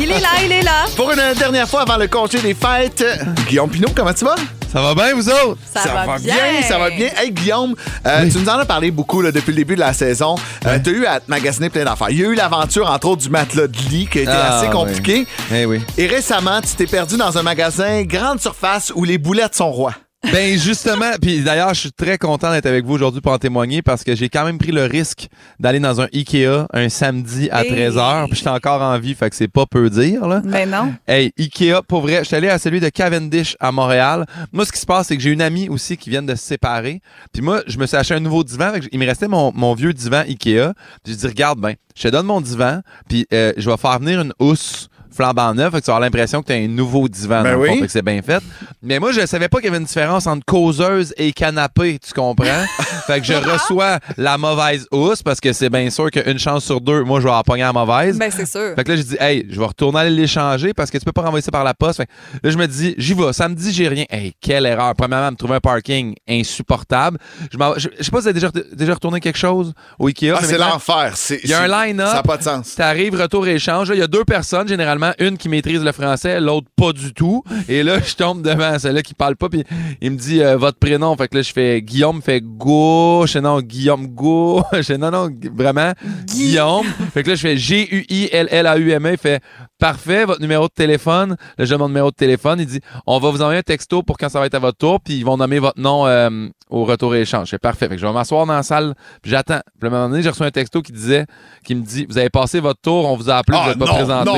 [0.04, 0.84] Il est là, il est là.
[0.96, 3.02] Pour une dernière fois avant le congé des fêtes,
[3.48, 4.34] Guillaume Pinot, comment tu vas?
[4.70, 5.56] Ça va bien, vous autres?
[5.72, 6.34] Ça, va, bien.
[6.68, 7.08] ça va bien.
[7.16, 7.74] Hey, Guillaume,
[8.06, 10.34] euh, tu nous en as parlé beaucoup là, depuis le début de la saison.
[10.66, 12.10] Euh, tu as eu à te magasiner plein d'affaires.
[12.10, 14.58] Il y a eu l'aventure, entre autres, du matelas de lit qui a été Ah,
[14.58, 15.26] assez compliqué.
[15.50, 15.80] Eh oui.
[15.96, 19.94] Et récemment, tu t'es perdu dans un magasin grande surface où les boulettes sont rois.
[20.32, 23.82] Ben justement, puis d'ailleurs, je suis très content d'être avec vous aujourd'hui pour en témoigner
[23.82, 25.28] parce que j'ai quand même pris le risque
[25.60, 27.72] d'aller dans un Ikea un samedi à Hey.
[27.72, 30.42] 13h, puis j'étais encore en vie, fait que c'est pas peu dire là.
[30.44, 30.94] Mais non.
[31.06, 34.26] Hey, Ikea, pour vrai, je suis allé à celui de Cavendish à Montréal.
[34.52, 36.44] Moi, ce qui se passe, c'est que j'ai une amie aussi qui vient de se
[36.44, 37.00] séparer.
[37.32, 38.72] Puis moi, je me suis acheté un nouveau divan.
[38.72, 40.72] fait que il me restait mon, mon vieux divan Ikea.
[41.02, 43.98] Puis j'ai dit, regarde, ben, je te donne mon divan, puis euh, je vais faire
[43.98, 46.68] venir une housse flambant neuf, fait que tu vas avoir l'impression que tu as un
[46.68, 47.42] nouveau divan.
[47.42, 47.80] Ben dans le fond, oui.
[47.80, 48.42] fait que c'est bien fait.
[48.82, 52.12] Mais moi, je savais pas qu'il y avait une différence entre causeuse et canapé, tu
[52.12, 52.44] comprends?
[53.06, 56.80] fait que je reçois la mauvaise housse parce que c'est bien sûr qu'une chance sur
[56.80, 58.18] deux, moi, je vais en pogner la mauvaise.
[58.18, 58.74] Ben, c'est sûr.
[58.74, 61.12] Fait que là, j'ai dit, hey, je vais retourner aller l'échanger parce que tu peux
[61.12, 61.98] pas renvoyer ça par la poste.
[61.98, 63.32] Fait que là, je me dis, j'y vais.
[63.32, 64.04] Samedi, j'ai rien.
[64.10, 64.94] Hey, quelle erreur.
[64.96, 67.18] Premièrement, me trouver un parking insupportable.
[67.50, 70.32] Je, je, je sais pas si vous avez déjà, déjà retourné quelque chose au Ikea.
[70.36, 71.14] Ah, c'est l'enfer.
[71.42, 72.08] Il y a un line-up.
[72.08, 72.74] Ça n'a pas de sens.
[72.74, 73.88] T'arrives, retour et échange.
[73.88, 77.12] Là, Il y a deux personnes, généralement, une qui maîtrise le français, l'autre pas du
[77.12, 77.42] tout.
[77.68, 79.64] Et là, je tombe devant celle-là qui parle pas, puis
[80.00, 81.16] il me dit euh, votre prénom.
[81.16, 83.24] Fait que là, je fais Guillaume, fait Go.
[83.26, 84.62] Je fais non, Guillaume Go.
[84.72, 85.92] Je fais non, non, vraiment,
[86.26, 86.86] Guillaume.
[87.12, 89.12] Fait que là, je fais G-U-I-L-L-A-U-M-E.
[89.12, 89.42] Il fait
[89.78, 91.36] parfait, votre numéro de téléphone.
[91.58, 92.60] Là, je donne mon numéro de téléphone.
[92.60, 94.78] Il dit on va vous envoyer un texto pour quand ça va être à votre
[94.78, 97.46] tour, puis ils vont nommer votre nom euh, au retour et échange.
[97.46, 97.88] Je fais parfait.
[97.88, 99.60] Fait que je vais m'asseoir dans la salle, puis j'attends.
[99.78, 101.26] Puis à un moment donné, j'ai reçu un texto qui disait,
[101.64, 103.78] qui me dit vous avez passé votre tour, on vous a appelé, Ah, vous n'êtes
[103.78, 104.30] pas non, présenté.
[104.30, 104.36] non,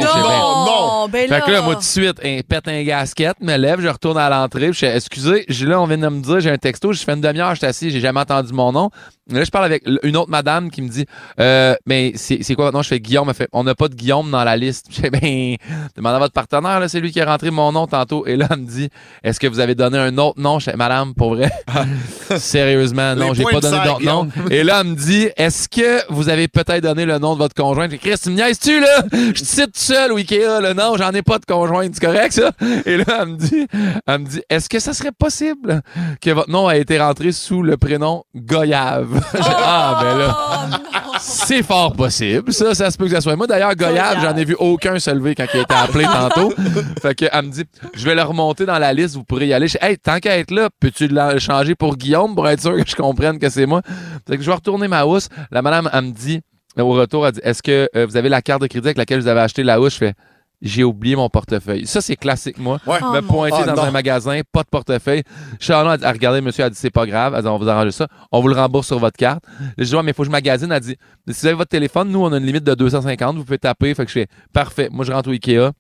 [1.07, 1.29] non, Ben.
[1.29, 1.63] Ben fait que là, là.
[1.65, 4.79] moi, tout de suite, un pète un gasket, me lève, je retourne à l'entrée, je
[4.79, 7.21] fais, excusez, j'ai- là, on vient de me dire, j'ai un texto, je fais une
[7.21, 8.91] demi-heure, je suis assis, j'ai jamais entendu mon nom.
[9.29, 11.05] Là, je parle avec une autre madame qui me dit,
[11.41, 12.83] euh, mais c'est c'est quoi votre nom?
[12.83, 14.87] Je fais Guillaume, elle fait, on n'a pas de Guillaume dans la liste.
[14.91, 15.57] Je fais, ben,
[15.97, 18.25] demandez à votre partenaire, là, c'est lui qui a rentré mon nom tantôt.
[18.27, 18.89] Et là, elle me dit,
[19.25, 20.61] est-ce que vous avez donné un autre nom?
[20.61, 21.51] Je fais, madame, pour vrai?
[22.39, 24.29] Sérieusement, non, j'ai pas donné d'autre nom.
[24.51, 27.55] Et là, elle me dit, est-ce que vous avez peut-être donné le nom de votre
[27.55, 27.91] conjointe?
[27.91, 29.03] J'ai Chris, tu me niaises-tu, là?
[29.13, 30.75] Je te cite tout seul au Ikea, là.
[30.97, 31.95] Non, j'en ai pas de conjointe.
[31.95, 32.53] C'est correct, ça?
[32.85, 33.67] Et là, elle me dit,
[34.07, 35.83] elle me dit, est-ce que ça serait possible
[36.21, 39.15] que votre nom a été rentré sous le prénom Goyave?
[39.35, 40.81] Dit, ah, ben là.
[41.19, 42.53] C'est fort possible.
[42.53, 43.47] Ça, ça se peut que ça soit moi.
[43.47, 46.53] D'ailleurs, Goyave, j'en ai vu aucun se lever quand il a été appelé tantôt.
[47.01, 49.53] Fait que, elle me dit, je vais le remonter dans la liste, vous pourrez y
[49.53, 49.69] aller.
[49.69, 52.77] Je dis, hey, tant qu'à être là, peux-tu le changer pour Guillaume pour être sûr
[52.77, 53.83] que je comprenne que c'est moi?
[54.29, 55.29] Fait que je vais retourner ma housse.
[55.51, 56.41] La madame, elle me dit,
[56.79, 59.21] au retour, elle dit, est-ce que euh, vous avez la carte de crédit avec laquelle
[59.21, 59.95] vous avez acheté la housse?
[59.95, 60.15] Je fais,
[60.63, 61.87] j'ai oublié mon portefeuille.
[61.87, 62.81] Ça, c'est classique, moi.
[62.87, 62.99] Ouais.
[63.01, 65.23] Me Oh, pointer dans Ah, un magasin, pas de portefeuille.
[65.61, 67.35] Dit, ah, regardez, monsieur, elle dit, c'est pas grave.
[67.37, 68.09] Elle dit, on va vous arranger ça.
[68.33, 69.45] On vous le rembourse sur votre carte.
[69.79, 70.73] Je dis, ouais, mais il faut que je magasine.
[70.73, 70.97] Elle dit,
[71.29, 73.37] si vous avez votre téléphone, nous, on a une limite de 250.
[73.37, 73.95] Vous pouvez taper.
[73.95, 74.89] Fait que je fais, parfait.
[74.91, 75.73] Moi, je rentre au Ikea.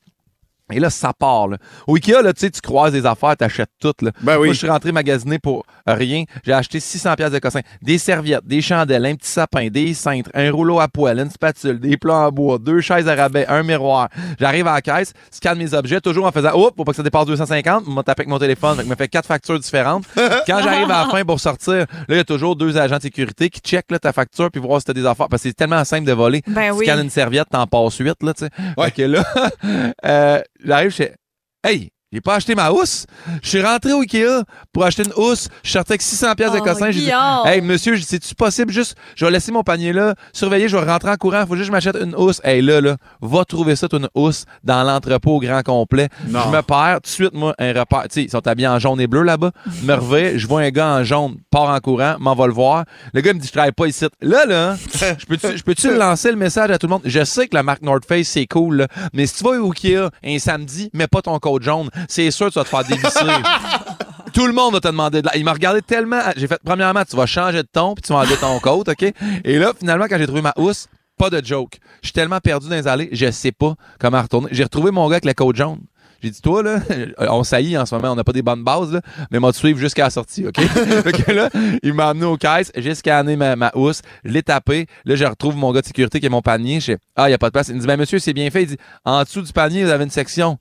[0.72, 1.46] Et là, ça part.
[1.46, 1.58] Là.
[1.86, 4.02] Au Ikea, là, tu sais, tu croises des affaires, t'achètes toutes.
[4.02, 4.10] Là.
[4.22, 4.46] Ben oui.
[4.46, 6.24] Moi, je suis rentré magasiner pour rien.
[6.44, 10.30] J'ai acheté 600 pièces de cossin, des serviettes, des chandelles, un petit sapin, des cintres,
[10.34, 13.62] un rouleau à poêle, une spatule, des plats en bois, deux chaises à rabais, un
[13.62, 14.08] miroir.
[14.40, 17.02] J'arrive à la caisse, scanne mes objets, toujours en faisant «Oh, faut pas que ça
[17.04, 20.04] dépasse 250», je tape avec mon téléphone, donc me fait quatre factures différentes.
[20.16, 23.02] Quand j'arrive à la fin pour sortir, là, il y a toujours deux agents de
[23.02, 25.28] sécurité qui checkent là, ta facture puis voir si t'as des affaires.
[25.28, 26.42] Parce que c'est tellement simple de voler.
[26.48, 26.86] Ben tu oui.
[26.86, 28.50] scannes une serviette, t'en passes huit, là, tu sais.
[28.80, 29.24] Fait que là,
[30.04, 31.14] euh, 来有谁？
[31.62, 31.90] 哎。
[32.12, 33.04] J'ai pas acheté ma housse.
[33.42, 35.48] Je suis rentré au Ikea pour acheter une housse.
[35.64, 36.92] Je sortais avec 600 pièces de Oh, cossin.
[36.92, 37.10] J'ai dit,
[37.44, 38.72] hey, monsieur, c'est-tu possible?
[38.72, 41.44] Juste, je vais laisser mon panier là, surveiller, je vais rentrer en courant.
[41.46, 42.40] Faut juste que je m'achète une housse.
[42.44, 46.08] Hey, là, là, va trouver ça, une housse, dans l'entrepôt au grand complet.
[46.28, 46.42] Non.
[46.44, 47.00] Je me perds.
[47.02, 48.02] Tout de suite, moi, un repère.
[48.04, 49.50] Tu sais, ils sont habillés en jaune et bleu là-bas.
[49.82, 52.84] me reviens, je vois un gars en jaune, part en courant, m'en va le voir.
[53.14, 54.06] Le gars me dit, je travaille pas ici.
[54.20, 57.02] Là, là, je peux-tu je peux-tu lancer le message à tout le monde?
[57.04, 59.72] Je sais que la marque North Face, c'est cool, là, mais si tu vas au
[59.72, 61.88] Ikea un samedi, mets pas ton code jaune.
[62.08, 63.20] C'est sûr que tu vas te faire dévisser.
[64.32, 65.36] Tout le monde va te demander de la...
[65.36, 66.20] Il m'a regardé tellement.
[66.36, 69.12] J'ai fait, premièrement, tu vas changer de ton, puis tu vas enlever ton code, OK?
[69.44, 71.78] Et là, finalement, quand j'ai trouvé ma housse, pas de joke.
[72.02, 74.48] Je suis tellement perdu dans les allées, je sais pas comment retourner.
[74.52, 75.80] J'ai retrouvé mon gars avec le code jaune.
[76.22, 76.80] J'ai dit, toi, là,
[77.30, 79.78] on saillit en ce moment, on n'a pas des bonnes bases, là, mais m'a suivre
[79.78, 80.56] jusqu'à la sortie, OK?
[81.28, 81.50] Là,
[81.82, 84.86] il m'a amené aux caisses, j'ai scanné ma, ma housse, je l'ai tapé.
[85.04, 86.80] Là, je retrouve mon gars de sécurité qui est mon panier.
[86.80, 87.68] Je dis, ah, il n'y a pas de place.
[87.68, 88.62] Il me dit, ben, monsieur, c'est bien fait.
[88.62, 90.58] Il dit, en dessous du panier, vous avez une section.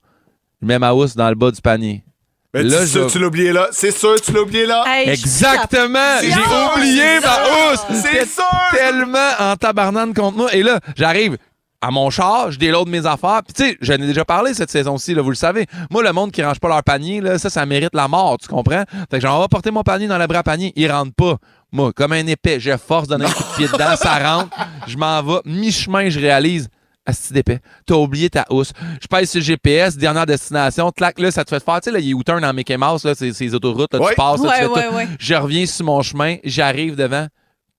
[0.62, 2.02] Je mets ma housse dans le bas du panier.
[2.54, 3.68] Mais Là, je vais- tu l'as oublié là.
[3.72, 4.82] C'est sûr, tu l'as oublié là.
[4.86, 5.98] Hey, Exactement!
[6.20, 8.00] C'est J'ai sûr, oublié c'est ma sûr, housse!
[8.02, 8.44] c'est sûr.
[8.72, 10.54] tellement en tabarnane contre moi.
[10.54, 11.36] Et là, j'arrive
[11.82, 13.42] à mon char, je déload mes affaires.
[13.44, 15.66] Puis tu sais, j'en ai déjà parlé cette saison-ci, là, vous le savez.
[15.90, 18.48] Moi, le monde qui range pas leur panier, là, ça, ça mérite la mort, tu
[18.48, 18.84] comprends?
[19.10, 20.72] Fait que j'en vais porter mon panier dans le bras à panier.
[20.76, 21.36] Il rentre pas.
[21.72, 24.56] Moi, comme un épais, je force donner un coup de pied dedans, ça rentre.
[24.86, 25.40] Je m'en vais.
[25.44, 26.68] Mi-chemin, je réalise.
[27.06, 27.60] Asti d'épais.
[27.86, 28.72] T'as oublié ta housse.
[29.00, 30.90] Je pèse sur le GPS, dernière destination.
[30.90, 31.76] Clac, là, ça te fait faire.
[31.80, 34.00] Tu sais, là, il y a U-turn dans Mickey Mouse, là, ces, ces autoroutes, là,
[34.08, 35.12] tu passes, là, tu fais tout.
[35.18, 37.26] Je reviens sur mon chemin, j'arrive devant,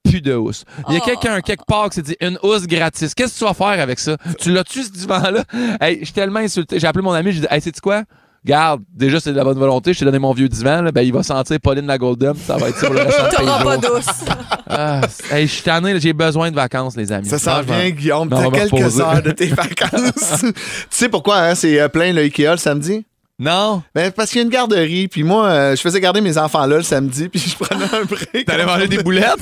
[0.03, 0.63] plus de housse.
[0.87, 1.05] Il y a Oh.
[1.05, 3.13] quelqu'un quelque part qui s'est dit une housse gratis.
[3.13, 4.15] Qu'est-ce que tu vas faire avec ça?
[4.39, 5.43] Tu l'as-tu ce divan-là?
[5.81, 6.79] Hey, je suis tellement insulté.
[6.79, 8.03] J'ai appelé mon ami, j'ai dit, hey, sais-tu quoi?
[8.45, 9.93] Garde, déjà, c'est de la bonne volonté.
[9.93, 10.81] Je t'ai donné mon vieux divan.
[10.81, 10.91] Là.
[10.91, 12.33] Ben, il va sentir Pauline la Golden.
[12.35, 14.05] Ça va être ça pour le restant de pas douce.
[14.69, 14.99] Ah,
[15.31, 15.97] hey, je suis tanné.
[15.99, 17.29] J'ai besoin de vacances, les amis.
[17.29, 18.29] Ça s'en vient, Guillaume.
[18.29, 19.01] T'as quelques reposer.
[19.01, 20.41] heures de tes vacances.
[20.41, 20.53] tu
[20.89, 23.05] sais pourquoi hein, c'est euh, plein le Ikea le samedi?
[23.39, 23.81] Non.
[23.95, 26.65] Ben, parce qu'il y a une garderie, puis moi, euh, je faisais garder mes enfants
[26.65, 28.45] là le samedi, puis je prenais un break.
[28.45, 29.37] T'allais manger des boulettes?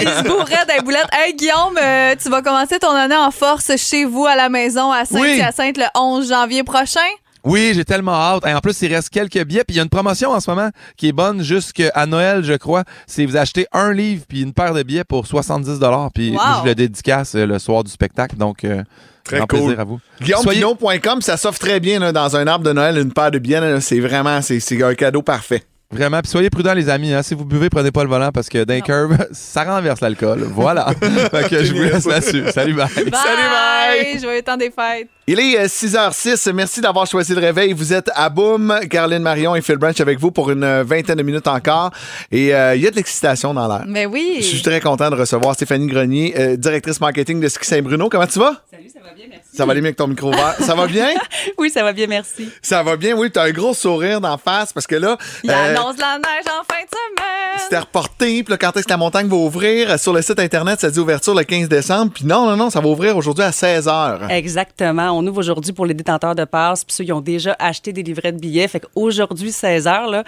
[0.00, 1.08] Il se bourrait des boulettes.
[1.12, 4.90] Hey, Guillaume, euh, tu vas commencer ton année en force chez vous à la maison
[4.90, 7.00] à Saint-Hyacinthe le 11 janvier prochain?
[7.46, 8.44] Oui, j'ai tellement hâte.
[8.46, 9.64] Et en plus, il reste quelques billets.
[9.64, 12.54] Puis il y a une promotion en ce moment qui est bonne jusqu'à Noël, je
[12.54, 12.84] crois.
[13.06, 15.78] C'est vous achetez un livre puis une paire de billets pour 70
[16.14, 16.38] Puis Wow.
[16.62, 18.36] je le dédicace euh, le soir du spectacle.
[18.36, 18.82] Donc, euh,
[19.24, 19.58] Très grand cool.
[19.60, 19.98] plaisir à vous.
[20.20, 23.38] Soyez- GuillaumePinot.com, ça s'offre très bien là, dans un arbre de Noël, une paire de
[23.38, 23.80] billets.
[23.80, 25.62] C'est vraiment, c'est un cadeau parfait.
[25.90, 26.20] Vraiment.
[26.20, 27.12] Puis soyez prudents, les amis.
[27.14, 27.22] hein.
[27.22, 30.42] Si vous buvez, prenez pas le volant parce que d'un curve, ça renverse l'alcool.
[30.50, 30.86] Voilà.
[31.30, 32.42] fait que je vous laisse là-dessus.
[32.52, 32.88] Salut, bye.
[32.96, 33.10] Bye!
[33.12, 34.20] bye.
[34.20, 35.08] Joyeux temps des fêtes.
[35.28, 36.52] Il est euh, 6h06.
[36.52, 37.72] Merci d'avoir choisi le réveil.
[37.72, 38.78] Vous êtes à Boom.
[38.88, 41.90] Caroline Marion et Phil Branch avec vous pour une euh, vingtaine de minutes encore.
[42.30, 43.82] Et euh, il y a de l'excitation dans l'air.
[43.88, 44.36] Mais oui.
[44.38, 48.08] Je suis très content de recevoir Stéphanie Grenier, euh, directrice marketing de Ski Saint-Bruno.
[48.08, 48.54] Comment tu vas?
[48.70, 49.44] Salut, ça va bien, merci.
[49.56, 50.54] Ça va aller mieux avec ton micro ouvert.
[50.60, 51.08] Ça va bien?
[51.58, 52.50] Oui, ça va bien, merci.
[52.60, 53.30] Ça va bien, oui.
[53.30, 56.44] Tu as un gros sourire d'en face parce que là, Il euh, annonce la neige
[56.46, 57.60] en fin de semaine.
[57.62, 58.42] c'était reporté.
[58.42, 59.90] Puis là, quand est-ce que la montagne va ouvrir?
[59.90, 62.12] Euh, Sur le site Internet, ça dit ouverture le 15 décembre.
[62.14, 64.28] Puis non, non, non, ça va ouvrir aujourd'hui à 16 h.
[64.30, 65.15] Exactement.
[65.16, 68.32] On aujourd'hui pour les détenteurs de passes, puis ceux qui ont déjà acheté des livrets
[68.32, 68.68] de billets.
[68.68, 70.24] Fait qu'aujourd'hui, 16 h, là,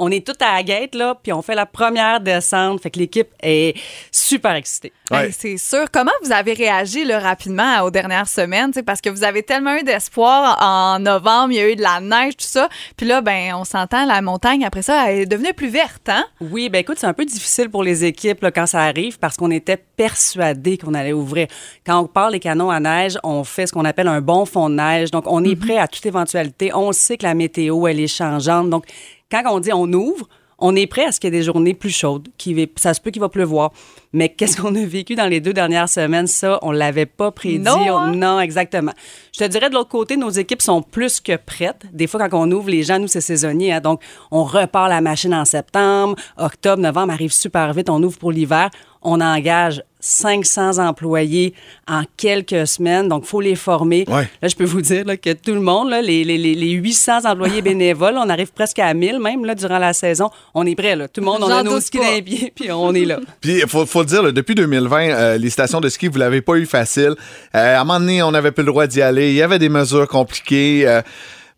[0.00, 2.80] on est tout à la là, puis on fait la première descente.
[2.80, 3.76] Fait que l'équipe est
[4.10, 4.92] super excitée.
[5.10, 5.90] Hey, c'est sûr.
[5.92, 8.72] Comment vous avez réagi là, rapidement aux dernières semaines?
[8.86, 10.56] Parce que vous avez tellement eu d'espoir.
[10.62, 12.68] En novembre, il y a eu de la neige, tout ça.
[12.96, 16.24] Puis là, ben, on s'entend, la montagne, après ça, elle est devenue plus verte, hein?
[16.40, 19.36] Oui, ben écoute, c'est un peu difficile pour les équipes là, quand ça arrive parce
[19.36, 21.46] qu'on était persuadés qu'on allait ouvrir.
[21.84, 24.70] Quand on parle des canons à neige, on fait ce qu'on appelle un bon fond
[24.70, 25.10] de neige.
[25.10, 26.72] Donc, on est prêt à toute éventualité.
[26.74, 28.70] On sait que la météo, elle est changeante.
[28.70, 28.86] Donc,
[29.30, 30.28] quand on dit on ouvre,
[30.60, 32.28] on est prêt à ce qu'il y ait des journées plus chaudes.
[32.36, 33.72] Qui ça se peut qu'il va pleuvoir.
[34.12, 36.26] Mais qu'est-ce qu'on a vécu dans les deux dernières semaines?
[36.26, 37.60] Ça, on l'avait pas prédit.
[37.60, 38.12] Non, hein?
[38.14, 38.92] non, exactement.
[39.32, 41.82] Je te dirais de l'autre côté, nos équipes sont plus que prêtes.
[41.92, 43.72] Des fois, quand on ouvre, les gens, nous, c'est saisonnier.
[43.72, 43.80] hein.
[43.80, 46.16] donc, on repart la machine en septembre.
[46.36, 47.88] Octobre, novembre arrive super vite.
[47.88, 48.70] On ouvre pour l'hiver.
[49.02, 51.54] On engage 500 employés
[51.86, 53.08] en quelques semaines.
[53.08, 54.04] Donc, il faut les former.
[54.08, 54.28] Ouais.
[54.42, 56.70] Là, je peux vous dire là, que tout le monde, là, les, les, les, les
[56.72, 60.30] 800 employés bénévoles, on arrive presque à 1000 même là, durant la saison.
[60.54, 60.96] On est prêt.
[60.96, 61.08] Là.
[61.08, 63.20] Tout le monde, on a nos skis les pieds, puis on est là.
[63.40, 66.18] Puis, il faut, faut le dire, là, depuis 2020, euh, les stations de ski, vous
[66.18, 67.14] l'avez pas eu facile.
[67.54, 69.30] Euh, à un moment donné, on n'avait plus le droit d'y aller.
[69.30, 70.84] Il y avait des mesures compliquées.
[70.86, 71.02] Euh,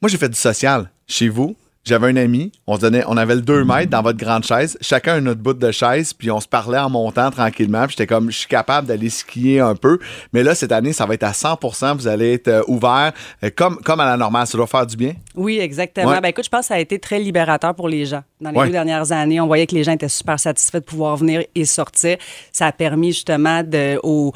[0.00, 1.56] moi, j'ai fait du social chez vous.
[1.84, 4.78] J'avais un ami, on se donnait, on avait le 2 mètres dans votre grande chaise,
[4.80, 7.82] chacun une autre bout de chaise, puis on se parlait en montant tranquillement.
[7.86, 9.98] Puis j'étais comme, je suis capable d'aller skier un peu.
[10.32, 13.50] Mais là, cette année, ça va être à 100% Vous allez être euh, ouvert euh,
[13.56, 14.46] comme, comme à la normale.
[14.46, 15.14] Ça doit faire du bien.
[15.34, 16.08] Oui, exactement.
[16.12, 16.20] Ouais.
[16.20, 18.22] Ben, écoute, je pense que ça a été très libérateur pour les gens.
[18.40, 18.66] Dans les Ouais.
[18.66, 21.64] deux dernières années, on voyait que les gens étaient super satisfaits de pouvoir venir et
[21.64, 22.16] sortir.
[22.52, 24.32] Ça a permis justement de, aux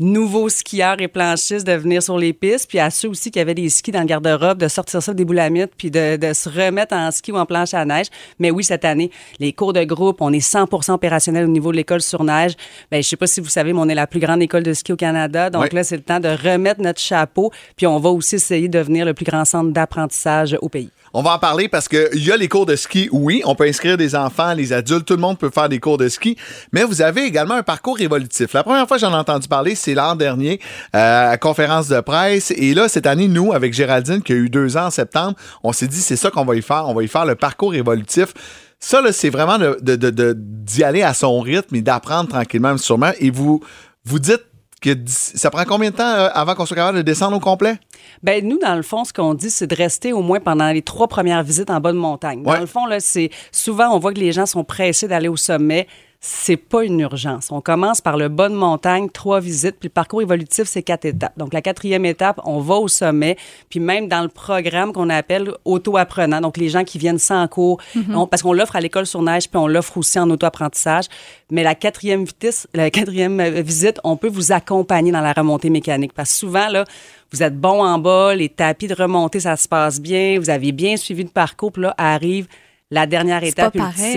[0.00, 3.54] nouveaux skieurs et planchistes de venir sur les pistes, puis à ceux aussi qui avaient
[3.54, 6.94] des skis dans le garde-robe, de sortir ça des boulamites, puis de, de se remettre
[6.94, 8.06] en ski ou en planche à neige.
[8.38, 11.76] Mais oui, cette année, les cours de groupe, on est 100 opérationnel au niveau de
[11.76, 12.54] l'école sur neige.
[12.90, 14.72] Ben, je sais pas si vous savez, mais on est la plus grande école de
[14.72, 15.50] ski au Canada.
[15.50, 18.78] Donc là, c'est le temps de remettre notre chapeau, puis on va aussi essayer de
[18.78, 20.90] devenir le plus grand centre d'apprentissage au pays.
[21.12, 23.66] On va en parler parce qu'il y a les cours de ski, oui, on peut
[23.66, 26.36] inscrire des enfants, les adultes, tout le monde peut faire des cours de ski,
[26.70, 28.52] mais vous avez également un parcours évolutif.
[28.52, 30.60] La première fois que j'en ai entendu parler, c'est l'an dernier
[30.94, 32.50] euh, à conférence de presse.
[32.56, 35.72] Et là, cette année, nous, avec Géraldine, qui a eu deux ans en septembre, on
[35.72, 36.84] s'est dit, c'est ça qu'on va y faire.
[36.88, 38.32] On va y faire le parcours évolutif.
[38.78, 42.30] Ça, là, c'est vraiment de- de- de- de- d'y aller à son rythme et d'apprendre
[42.30, 43.10] tranquillement, sûrement.
[43.20, 43.60] Et vous,
[44.04, 44.42] vous dites
[44.80, 47.78] que ça prend combien de temps euh, avant qu'on soit capable de descendre au complet?
[48.22, 50.80] Ben nous, dans le fond, ce qu'on dit, c'est de rester au moins pendant les
[50.80, 52.42] trois premières visites en bas de montagne.
[52.42, 52.60] Dans Ouais.
[52.60, 55.86] le fond, là, c'est souvent on voit que les gens sont pressés d'aller au sommet.
[56.22, 57.48] C'est pas une urgence.
[57.50, 61.06] On commence par le bas de montagne, trois visites, puis le parcours évolutif, c'est quatre
[61.06, 61.32] étapes.
[61.38, 63.38] Donc, la quatrième étape, on va au sommet,
[63.70, 67.80] puis même dans le programme qu'on appelle auto-apprenant, donc les gens qui viennent sans cours,
[67.94, 68.14] Mhm.
[68.14, 71.06] on- parce qu'on l'offre à l'école sur neige, puis on l'offre aussi en auto-apprentissage.
[71.50, 75.70] Mais la quatrième vitesse, la quatrième euh, visite, on peut vous accompagner dans la remontée
[75.70, 76.84] mécanique, parce que souvent, là,
[77.32, 80.72] vous êtes bon en bas, les tapis de remontée, ça se passe bien, vous avez
[80.72, 82.46] bien suivi le parcours, puis là, arrive
[82.90, 84.12] la dernière étape pareil.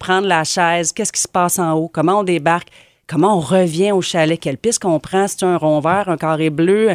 [0.00, 2.68] Prendre la chaise, qu'est-ce qui se passe en haut, comment on débarque,
[3.10, 6.48] comment on revient au chalet, quelle piste qu'on prend, c'est un rond vert, un carré
[6.48, 6.94] bleu,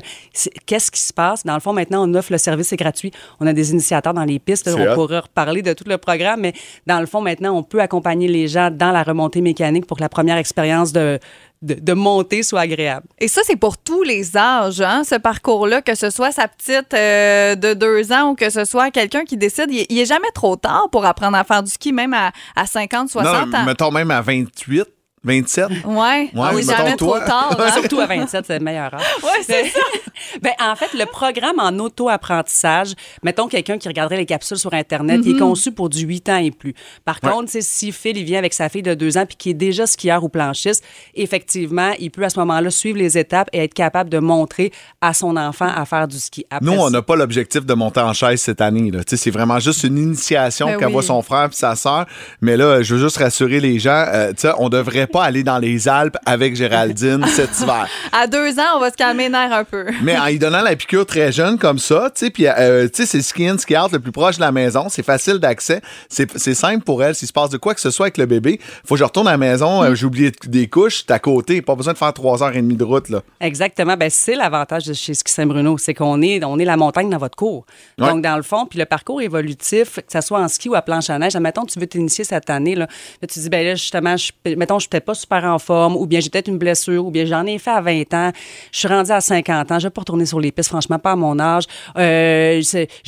[0.65, 1.43] qu'est-ce qui se passe?
[1.43, 3.11] Dans le fond, maintenant, on offre le service, c'est gratuit.
[3.41, 4.95] On a des initiateurs dans les pistes, on hot.
[4.95, 6.53] pourra reparler de tout le programme, mais
[6.87, 10.01] dans le fond, maintenant, on peut accompagner les gens dans la remontée mécanique pour que
[10.01, 11.19] la première expérience de,
[11.61, 13.07] de, de montée soit agréable.
[13.19, 16.93] Et ça, c'est pour tous les âges, hein, ce parcours-là, que ce soit sa petite
[16.93, 19.67] euh, de deux ans ou que ce soit quelqu'un qui décide.
[19.69, 22.65] Il, il est jamais trop tard pour apprendre à faire du ski, même à, à
[22.65, 23.65] 50, 60 non, ans.
[23.65, 24.85] mettons même à 28,
[25.25, 25.67] 27.
[25.69, 27.19] Ouais, Ouais, il est mettons jamais toi.
[27.19, 27.57] trop tard.
[27.59, 27.71] hein.
[27.79, 29.01] Surtout à 27, c'est le meilleur âge.
[29.23, 29.79] Ouais, c'est ça.
[30.41, 35.21] Ben, en fait, le programme en auto-apprentissage, mettons quelqu'un qui regarderait les capsules sur Internet,
[35.23, 35.39] il est Mhm.
[35.39, 36.73] conçu pour du 8 ans et plus.
[37.03, 37.29] Par Ouais.
[37.31, 39.85] contre, si Phil il vient avec sa fille de 2 ans puis qui est déjà
[39.85, 40.83] skieur ou planchiste,
[41.15, 44.71] effectivement, il peut à ce moment-là suivre les étapes et être capable de montrer
[45.01, 46.45] à son enfant à faire du ski.
[46.49, 48.91] Après, Nous, on n'a pas l'objectif de monter en chaise cette année.
[49.07, 50.93] C'est vraiment juste une initiation Ben qu'elle oui.
[50.93, 52.05] voit son frère et sa sœur.
[52.41, 55.43] Mais là, je veux juste rassurer les gens, euh, tu sais, on devrait pas aller
[55.43, 57.87] dans les Alpes avec Géraldine cet hiver.
[58.11, 59.85] À deux ans, on va se calmer les nerfs un peu.
[60.03, 63.01] Mais en lui donnant la piqûre très jeune comme ça, tu sais, puis euh, tu
[63.01, 65.39] sais, c'est le ski in, ski out le plus proche de la maison, c'est facile
[65.39, 67.15] d'accès, c'est simple pour elle.
[67.15, 69.27] S'il se passe de quoi que ce soit avec le bébé, faut que je retourne
[69.27, 69.85] à la maison, Mm.
[69.85, 72.61] euh, j'ai oublié des couches, c'est à côté, pas besoin de faire trois heures et
[72.61, 73.21] demie de route là.
[73.41, 73.95] Exactement.
[73.97, 77.17] Ben, c'est l'avantage de chez Ski Saint-Bruno, c'est qu'on est, on est la montagne dans
[77.17, 77.65] votre cours.
[77.99, 78.07] Ouais.
[78.07, 80.81] Donc, dans le fond, puis le parcours évolutif, que ce soit en ski ou à
[80.81, 82.87] planche à neige, admettons, tu veux t'initier cette année, là,
[83.21, 86.05] Là, tu dis, ben là, justement, je, mettons, je suis pas super en forme, ou
[86.05, 88.31] bien j'ai peut-être une blessure, ou bien j'en ai fait à 20 ans,
[88.71, 91.11] je suis rendue à 50 ans, je vais pas retourner sur les pistes, franchement, pas
[91.11, 91.65] à mon âge.
[91.97, 92.61] Euh,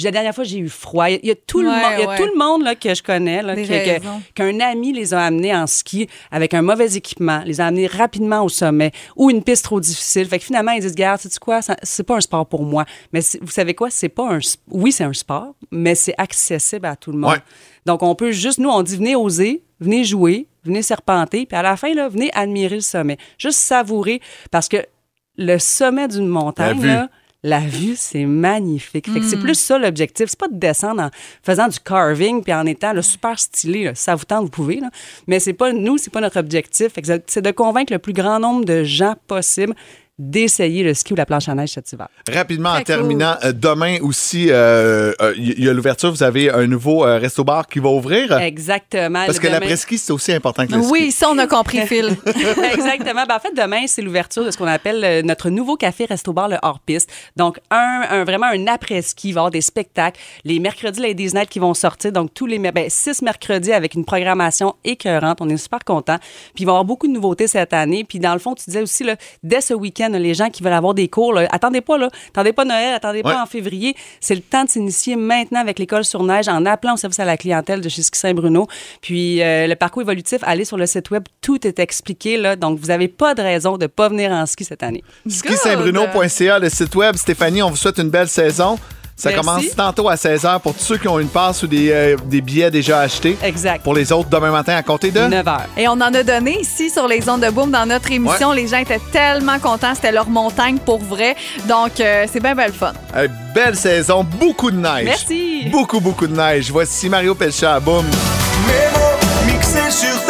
[0.03, 1.09] la dernière fois, j'ai eu froid.
[1.09, 2.17] Il y a, il y a tout le Ouais, monde, il y a ouais.
[2.17, 3.41] tout le monde là, que je connais,
[4.35, 8.43] qu'un ami les a amenés en ski avec un mauvais équipement, les a amenés rapidement
[8.43, 10.27] au sommet ou une piste trop difficile.
[10.27, 12.85] Fait que finalement, ils disent, regarde, sais quoi, c'est pas un sport pour moi.
[13.13, 14.39] Mais vous savez quoi, c'est pas un,
[14.71, 17.31] oui, c'est un sport, mais c'est accessible à tout le monde.
[17.31, 17.39] Ouais.
[17.87, 21.63] Donc, on peut juste, nous, on dit, venez oser, venez jouer, venez serpenter, puis à
[21.63, 23.17] la fin, là, venez admirer le sommet.
[23.39, 24.21] Juste savourer,
[24.51, 24.77] parce que
[25.37, 26.87] le sommet d'une montagne, vue.
[26.87, 27.09] là,
[27.43, 29.09] la vue, c'est magnifique.
[29.11, 29.41] Fait que c'est Mm.
[29.43, 30.25] plus ça l'objectif.
[30.27, 31.09] C'est pas de descendre en
[31.43, 33.85] faisant du carving puis en étant le super stylé.
[33.85, 33.95] là.
[33.95, 34.79] Ça vous tente, vous pouvez.
[34.79, 34.89] là.
[35.27, 36.93] Mais c'est pas nous, c'est pas notre objectif.
[36.93, 39.75] Fait que c'est de convaincre le plus grand nombre de gens possible
[40.19, 42.07] d'essayer le ski ou la planche à neige cet hiver.
[42.31, 46.49] Rapidement, Très en terminant, euh, demain aussi, euh, euh, il y a l'ouverture, vous avez
[46.51, 48.35] un nouveau euh, resto-bar qui va ouvrir.
[48.39, 49.25] Exactement.
[49.25, 50.91] Parce que Demain- l'après-ski, c'est aussi important que le ski.
[50.91, 52.15] Oui, ça, on a compris, Phil.
[52.73, 53.25] Exactement.
[53.27, 56.47] Ben, en fait, demain, c'est l'ouverture de ce qu'on appelle euh, notre nouveau café resto-bar,
[56.49, 57.09] le hors-piste.
[57.35, 59.29] Donc, un, un- vraiment un après-ski.
[59.29, 60.19] Il va y avoir des spectacles.
[60.43, 62.11] Les mercredis Ladies Night qui vont sortir.
[62.11, 65.37] Donc, tous les ben, six mercredis avec une programmation écœurante.
[65.41, 66.17] On est super contents.
[66.55, 68.03] Puis, il va y avoir beaucoup de nouveautés cette année.
[68.03, 70.73] Puis, dans le fond, tu disais aussi, là, dès ce week-end, les gens qui veulent
[70.73, 72.09] avoir des cours, là, attendez pas, là.
[72.29, 73.95] Attendez pas Noël, attendez pas en février.
[74.19, 77.25] C'est le temps de s'initier maintenant avec l'école sur neige en appelant au service à
[77.25, 78.67] la clientèle de chez Ski Saint-Bruno.
[79.01, 82.55] Puis euh, le parcours évolutif, allez sur le site web, tout est expliqué là.
[82.55, 85.03] Donc vous n'avez pas de raison de pas venir en ski cette année.
[85.27, 87.15] Skisaintbruno.ca, le site web.
[87.15, 88.77] Stéphanie, on vous souhaite une belle saison.
[89.19, 89.43] Ça Merci.
[89.45, 92.39] commence tantôt à 16h pour tous ceux qui ont une passe ou des, euh, des
[92.39, 93.35] billets déjà achetés.
[93.41, 93.81] Exact.
[93.83, 95.21] Pour les autres, demain matin à compter de?
[95.21, 95.65] 9 heures.
[95.75, 98.51] Et on en a donné ici sur les ondes de boom dans notre émission.
[98.51, 99.95] Les gens étaient tellement contents.
[99.95, 101.35] C'était leur montagne pour vrai.
[101.67, 102.93] Donc, euh, c'est bien, bien le fun.
[103.15, 105.05] Euh, belle saison, beaucoup de neige.
[105.05, 105.67] Merci.
[105.71, 106.69] Beaucoup, beaucoup de neige.
[106.71, 107.79] Voici Mario Pelcha.
[107.79, 108.05] Boum.
[108.67, 110.26] Mes mots mixés